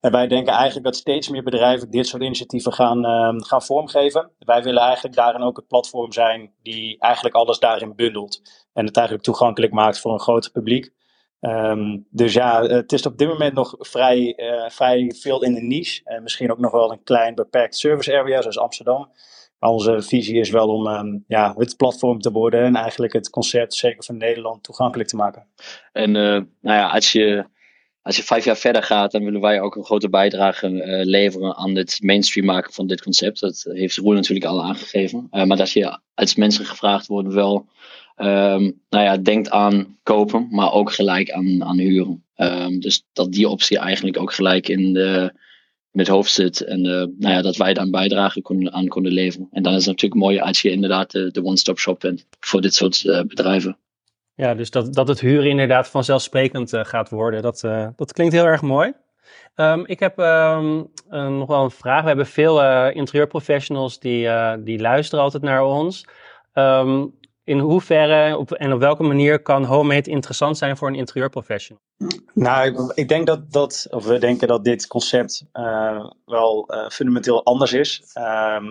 [0.00, 3.04] En wij denken eigenlijk dat steeds meer bedrijven dit soort initiatieven gaan,
[3.44, 4.30] gaan vormgeven.
[4.38, 8.40] Wij willen eigenlijk daarin ook het platform zijn die eigenlijk alles daarin bundelt.
[8.80, 10.92] En het eigenlijk toegankelijk maakt voor een groter publiek.
[11.40, 15.60] Um, dus ja, het is op dit moment nog vrij, uh, vrij veel in de
[15.60, 16.00] niche.
[16.04, 19.12] En misschien ook nog wel een klein beperkt service area zoals Amsterdam.
[19.58, 23.30] Maar onze visie is wel om um, ja, het platform te worden en eigenlijk het
[23.30, 25.46] concept, zeker van Nederland, toegankelijk te maken.
[25.92, 27.44] En uh, nou ja, als je
[28.02, 31.56] als je vijf jaar verder gaat, dan willen wij ook een grote bijdrage uh, leveren
[31.56, 33.40] aan het mainstream maken van dit concept.
[33.40, 35.26] Dat heeft Roel natuurlijk al aangegeven.
[35.30, 37.68] Maar dat je als mensen gevraagd worden wel,
[38.20, 42.24] um, nou ja, denkt aan kopen, maar ook gelijk aan, aan huren.
[42.36, 45.32] Um, dus dat die optie eigenlijk ook gelijk in, de,
[45.92, 46.60] in het hoofd zit.
[46.60, 49.48] En uh, nou ja, dat wij daar een bijdrage aan kunnen leveren.
[49.50, 53.02] En dan is natuurlijk mooi als je inderdaad de, one-stop shop bent voor dit soort
[53.26, 53.76] bedrijven.
[54.34, 57.60] Ja, dus dat, dat het huren inderdaad vanzelfsprekend uh, gaat worden, dat,
[57.96, 58.92] dat klinkt heel erg mooi.
[59.56, 62.00] Um, ik heb um, nog wel een vraag.
[62.00, 64.28] We hebben veel interieurprofessionals die,
[64.64, 66.04] die luisteren altijd naar ons.
[66.54, 67.18] Um,
[67.50, 71.82] in hoeverre op, en op welke manier kan homemade interessant zijn voor een interieurprofessional?
[72.34, 75.44] Nou, ik, denk dat, dat, of we denken dat dit concept
[76.24, 78.02] wel fundamenteel anders is.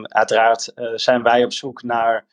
[0.03, 2.25] uiteraard zijn wij op zoek naar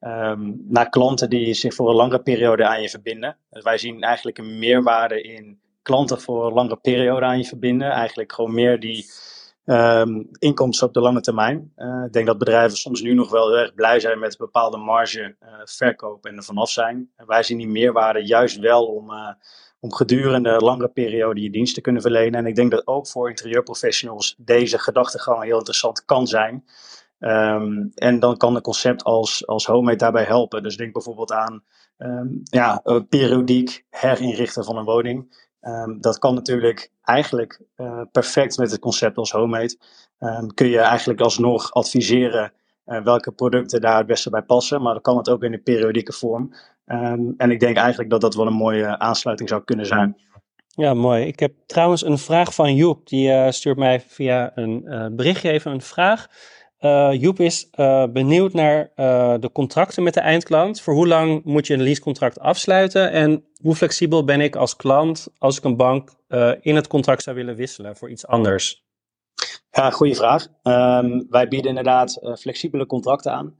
[0.00, 3.36] um, naar klanten die zich voor een langere periode aan je verbinden.
[3.50, 7.90] Dus wij zien eigenlijk een meerwaarde in klanten voor een langere periode aan je verbinden.
[7.90, 9.06] Eigenlijk gewoon meer die
[9.64, 11.72] um, inkomsten op de lange termijn.
[11.76, 14.36] Uh, ik denk dat bedrijven soms nu nog wel heel erg blij zijn met een
[14.38, 17.10] bepaalde marge uh, verkoop en er vanaf zijn.
[17.16, 19.32] Wij zien die meerwaarde juist wel om, uh,
[19.80, 22.40] om gedurende langere periode je dienst te kunnen verlenen.
[22.40, 26.64] En ik denk dat ook voor interieurprofessionals deze gedachtegang heel interessant kan zijn.
[27.18, 30.62] Ehm, en dan kan een concept als, als daarbij helpen.
[30.62, 31.64] Dus denk bijvoorbeeld aan
[31.96, 35.43] ehm, ja, periodiek herinrichten van een woning.
[35.64, 39.78] Ehm, dat kan natuurlijk eigenlijk uh, perfect met het concept als homemade.
[40.54, 42.52] kun je eigenlijk alsnog adviseren
[42.86, 44.82] uh, welke producten daar het beste bij passen.
[44.82, 46.54] Maar dan kan het ook in een periodieke vorm.
[47.36, 50.20] en ik denk eigenlijk dat dat wel een mooie aansluiting zou kunnen zijn.
[50.68, 51.24] Ja, mooi.
[51.24, 53.06] Ik heb trouwens een vraag van Joep.
[53.08, 56.26] Die uh, stuurt mij via een berichtje even een vraag.
[56.84, 57.70] Uh, Joep is
[58.12, 58.90] benieuwd naar
[59.40, 60.80] de contracten met de eindklant.
[60.80, 63.10] Voor hoe lang moet je een leasecontract afsluiten?
[63.10, 66.10] En hoe flexibel ben ik als klant als ik een bank
[66.60, 68.84] in het contract zou willen wisselen voor iets anders?
[69.70, 70.46] Ja, goede vraag.
[70.62, 73.56] Um, wij bieden inderdaad flexibele contracten aan.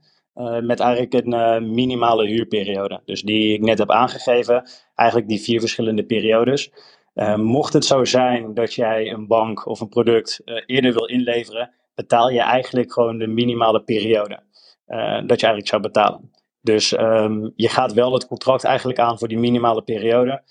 [0.65, 3.01] met eigenlijk een minimale huurperiode.
[3.05, 4.69] Dus die ik net heb aangegeven.
[4.95, 6.71] Eigenlijk die vier verschillende periodes.
[7.13, 11.71] Uh, mocht het zo zijn dat jij een bank of een product eerder wil inleveren,
[11.95, 14.43] betaal je eigenlijk gewoon de minimale periode
[14.87, 16.31] uh, dat je eigenlijk zou betalen.
[16.61, 20.43] Dus um, je gaat wel het contract eigenlijk aan voor die minimale periode.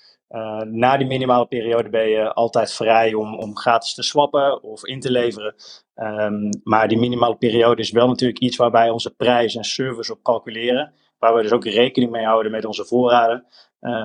[0.70, 5.00] na die minimale periode ben je altijd vrij om, om gratis te swappen of in
[5.00, 5.54] te leveren.
[5.94, 10.22] Um, maar die minimale periode is wel natuurlijk iets waarbij onze prijs en service op
[10.22, 10.92] calculeren.
[11.18, 13.46] Waar we dus ook rekening mee houden met onze voorraden.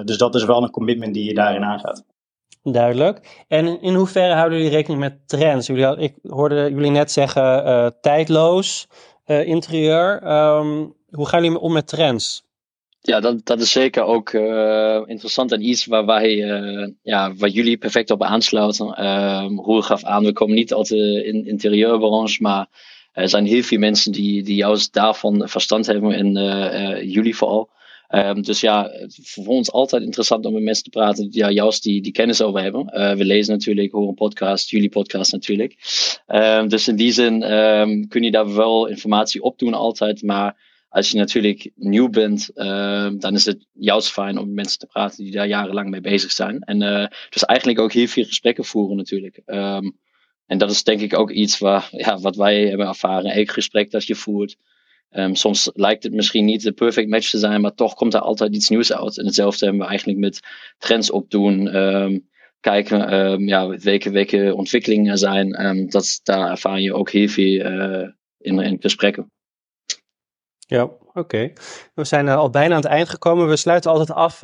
[0.06, 2.06] dus dat is wel een commitment die je daarin aangaat.
[2.64, 3.46] Duidelijk.
[3.48, 5.68] En in hoeverre houden jullie rekening met trends?
[5.68, 8.88] Jullie, ik hoorde jullie net zeggen uh, tijdloos
[9.26, 10.32] uh, interieur.
[10.32, 12.48] Um, hoe gaan jullie om met trends?
[13.02, 16.36] Ja, dat, dat is zeker ook uh, interessant en iets waar wij,
[17.02, 18.94] ja, waar jullie perfect op aansluiten.
[18.94, 22.68] Ehm, Roel gaf aan, we komen niet uit de in, interieurbranche, maar
[23.12, 26.34] er zijn heel veel mensen die, die juist daarvan verstand hebben en
[27.10, 27.70] jullie vooral.
[28.16, 31.84] Um, dus ja, voor ons altijd interessant om met mensen te praten die ja, juist
[31.84, 32.92] die, die kennis over hebben.
[32.94, 35.76] Uh, we lezen natuurlijk, horen podcast, jullie podcast natuurlijk.
[36.28, 40.24] Um, dus in die zin um, kun je daar wel informatie op doen altijd.
[40.24, 40.58] Maar
[40.90, 42.52] als je natuurlijk nieuw bent,
[43.22, 46.32] dan is het juist fijn om met mensen te praten die daar jarenlang mee bezig
[46.32, 46.60] zijn.
[46.60, 49.42] En uh, dus eigenlijk ook heel veel gesprekken voeren natuurlijk.
[50.46, 53.32] en dat is denk ik ook iets waar, ja, wat wij hebben ervaren.
[53.32, 54.56] Elk gesprek dat je voert.
[55.12, 58.20] Um, soms lijkt het misschien niet de perfect match te zijn, maar toch komt er
[58.20, 59.18] altijd iets nieuws uit.
[59.18, 60.40] En hetzelfde hebben we eigenlijk met
[60.78, 61.76] trends opdoen.
[61.76, 62.28] Um,
[62.60, 65.88] kijken um, ja, welke, welke ontwikkelingen er zijn.
[65.90, 68.08] dat, daar ervaar je ook heel veel uh,
[68.38, 69.32] in, in gesprekken.
[70.58, 71.52] Ja, oké.
[71.94, 73.48] We zijn uh, al bijna aan het eind gekomen.
[73.48, 74.42] We sluiten altijd af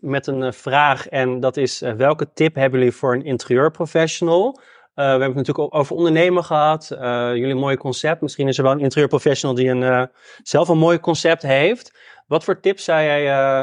[0.00, 1.06] met een uh, vraag.
[1.08, 4.60] En dat is: welke tip hebben jullie voor een interieurprofessional?
[4.96, 6.90] Uh, we hebben het natuurlijk over ondernemen gehad.
[6.92, 8.20] Uh, jullie een mooi concept.
[8.20, 10.02] Misschien is er wel een interieurprofessional die een, uh,
[10.42, 11.98] zelf een mooi concept heeft.
[12.26, 13.54] Wat voor tips zou jij,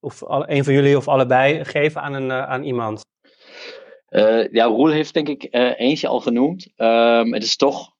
[0.00, 3.02] of een van jullie of allebei, geven aan, een, aan iemand?
[4.50, 6.68] ja, Roel heeft denk ik eentje al genoemd.
[6.76, 7.90] Um, het is toch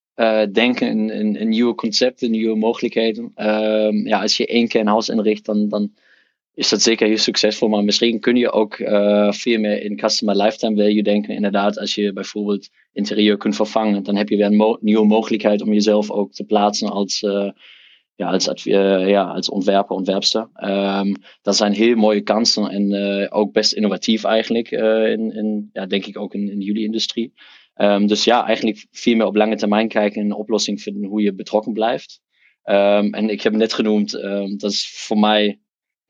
[0.52, 3.32] denken in, in, nieuwe concepten, nieuwe mogelijkheden.
[3.36, 5.92] Um, ja, als je één keer een huis inricht, dan, dan
[6.54, 7.68] is dat zeker heel succesvol.
[7.68, 11.34] Maar misschien kun je ook uh, veel meer in customer lifetime value denken.
[11.34, 15.72] Inderdaad, als je bijvoorbeeld interieur kunt vervangen, dan heb je weer een nieuwe mogelijkheid om
[15.72, 17.50] jezelf ook te plaatsen als, uh,
[18.14, 20.48] ja, als, uh, ja, als ontwerper, ontwerpster.
[20.64, 24.70] Um, dat zijn heel mooie kansen en ook best innovatief eigenlijk.
[24.70, 27.32] in, in, ja, denk ik ook in, jullie industrie.
[27.76, 31.22] Um, dus ja, eigenlijk veel meer op lange termijn kijken en een oplossing vinden hoe
[31.22, 32.20] je betrokken blijft.
[32.64, 34.10] Um, en ik heb net genoemd,
[34.60, 35.58] dat is voor mij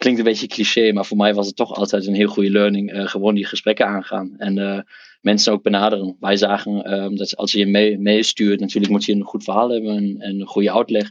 [0.04, 2.92] klinkt een beetje cliché, maar voor mij was het toch altijd een heel goede learning.
[2.92, 4.80] Uh, gewoon die gesprekken aangaan en uh,
[5.20, 6.16] mensen ook benaderen.
[6.20, 9.70] Wij zagen um, dat als je je mee, meestuurt, natuurlijk moet je een goed verhaal
[9.70, 11.10] hebben en, en een goede uitleg.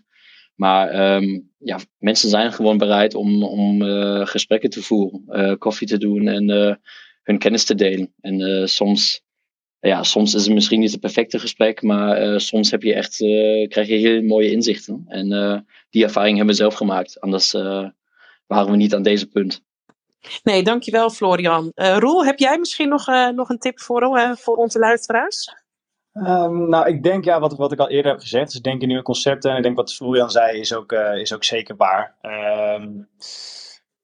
[0.56, 5.98] Maar um, ja, mensen zijn gewoon bereid om, om uh, gesprekken te voeren, koffie te
[5.98, 6.80] doen en
[7.24, 8.14] hun kennis te delen.
[8.22, 9.22] En soms,
[9.80, 13.16] ja, soms is het misschien niet het perfecte gesprek, maar soms heb je echt,
[13.68, 15.04] krijg je heel mooie inzichten.
[15.08, 15.28] En
[15.90, 17.20] die ervaring hebben we zelf gemaakt.
[17.20, 17.56] Anders
[18.54, 19.64] waren we niet aan deze punt.
[20.44, 21.72] Nee, dankjewel Florian.
[21.76, 25.56] Uh, Roel, heb jij misschien nog, uh, nog een tip voor, uh, voor onze luisteraars?
[26.14, 28.88] Um, nou, ik denk ja, wat, wat ik al eerder heb gezegd, dus denk in
[28.88, 29.52] nieuwe concepten.
[29.52, 32.18] En ik denk wat Florian zei, is ook, is ook zeker waar.
[32.22, 33.10] Um,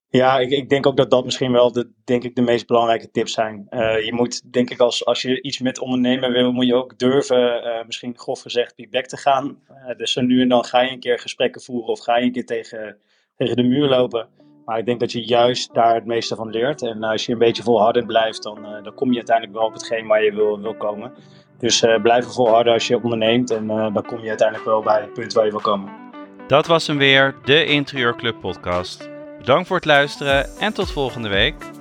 [0.07, 3.11] ja, ik, ik denk ook dat dat misschien wel de, denk ik, de meest belangrijke
[3.11, 3.67] tips zijn.
[4.03, 7.83] je moet, denk ik, als, als je iets met ondernemen wil, moet je ook durven,
[7.85, 9.59] misschien grof gezegd, feedback te gaan.
[9.97, 12.31] dus zo nu en dan ga je een keer gesprekken voeren of ga je een
[12.31, 12.97] keer tegen
[13.39, 14.27] tegen de muur lopen.
[14.65, 16.81] Maar ik denk dat je juist daar het meeste van leert.
[16.81, 19.73] En als je een beetje volhardend blijft, dan, uh, dan kom je uiteindelijk wel op
[19.73, 21.13] hetgeen waar je wil, wil komen.
[21.57, 23.51] Dus uh, blijf volharden als je onderneemt.
[23.51, 25.91] En dan kom je uiteindelijk wel bij het punt waar je wil komen.
[26.47, 29.09] Dat was hem weer, de Interieurclub podcast.
[29.37, 31.78] Bedankt voor het luisteren en tot volgende week.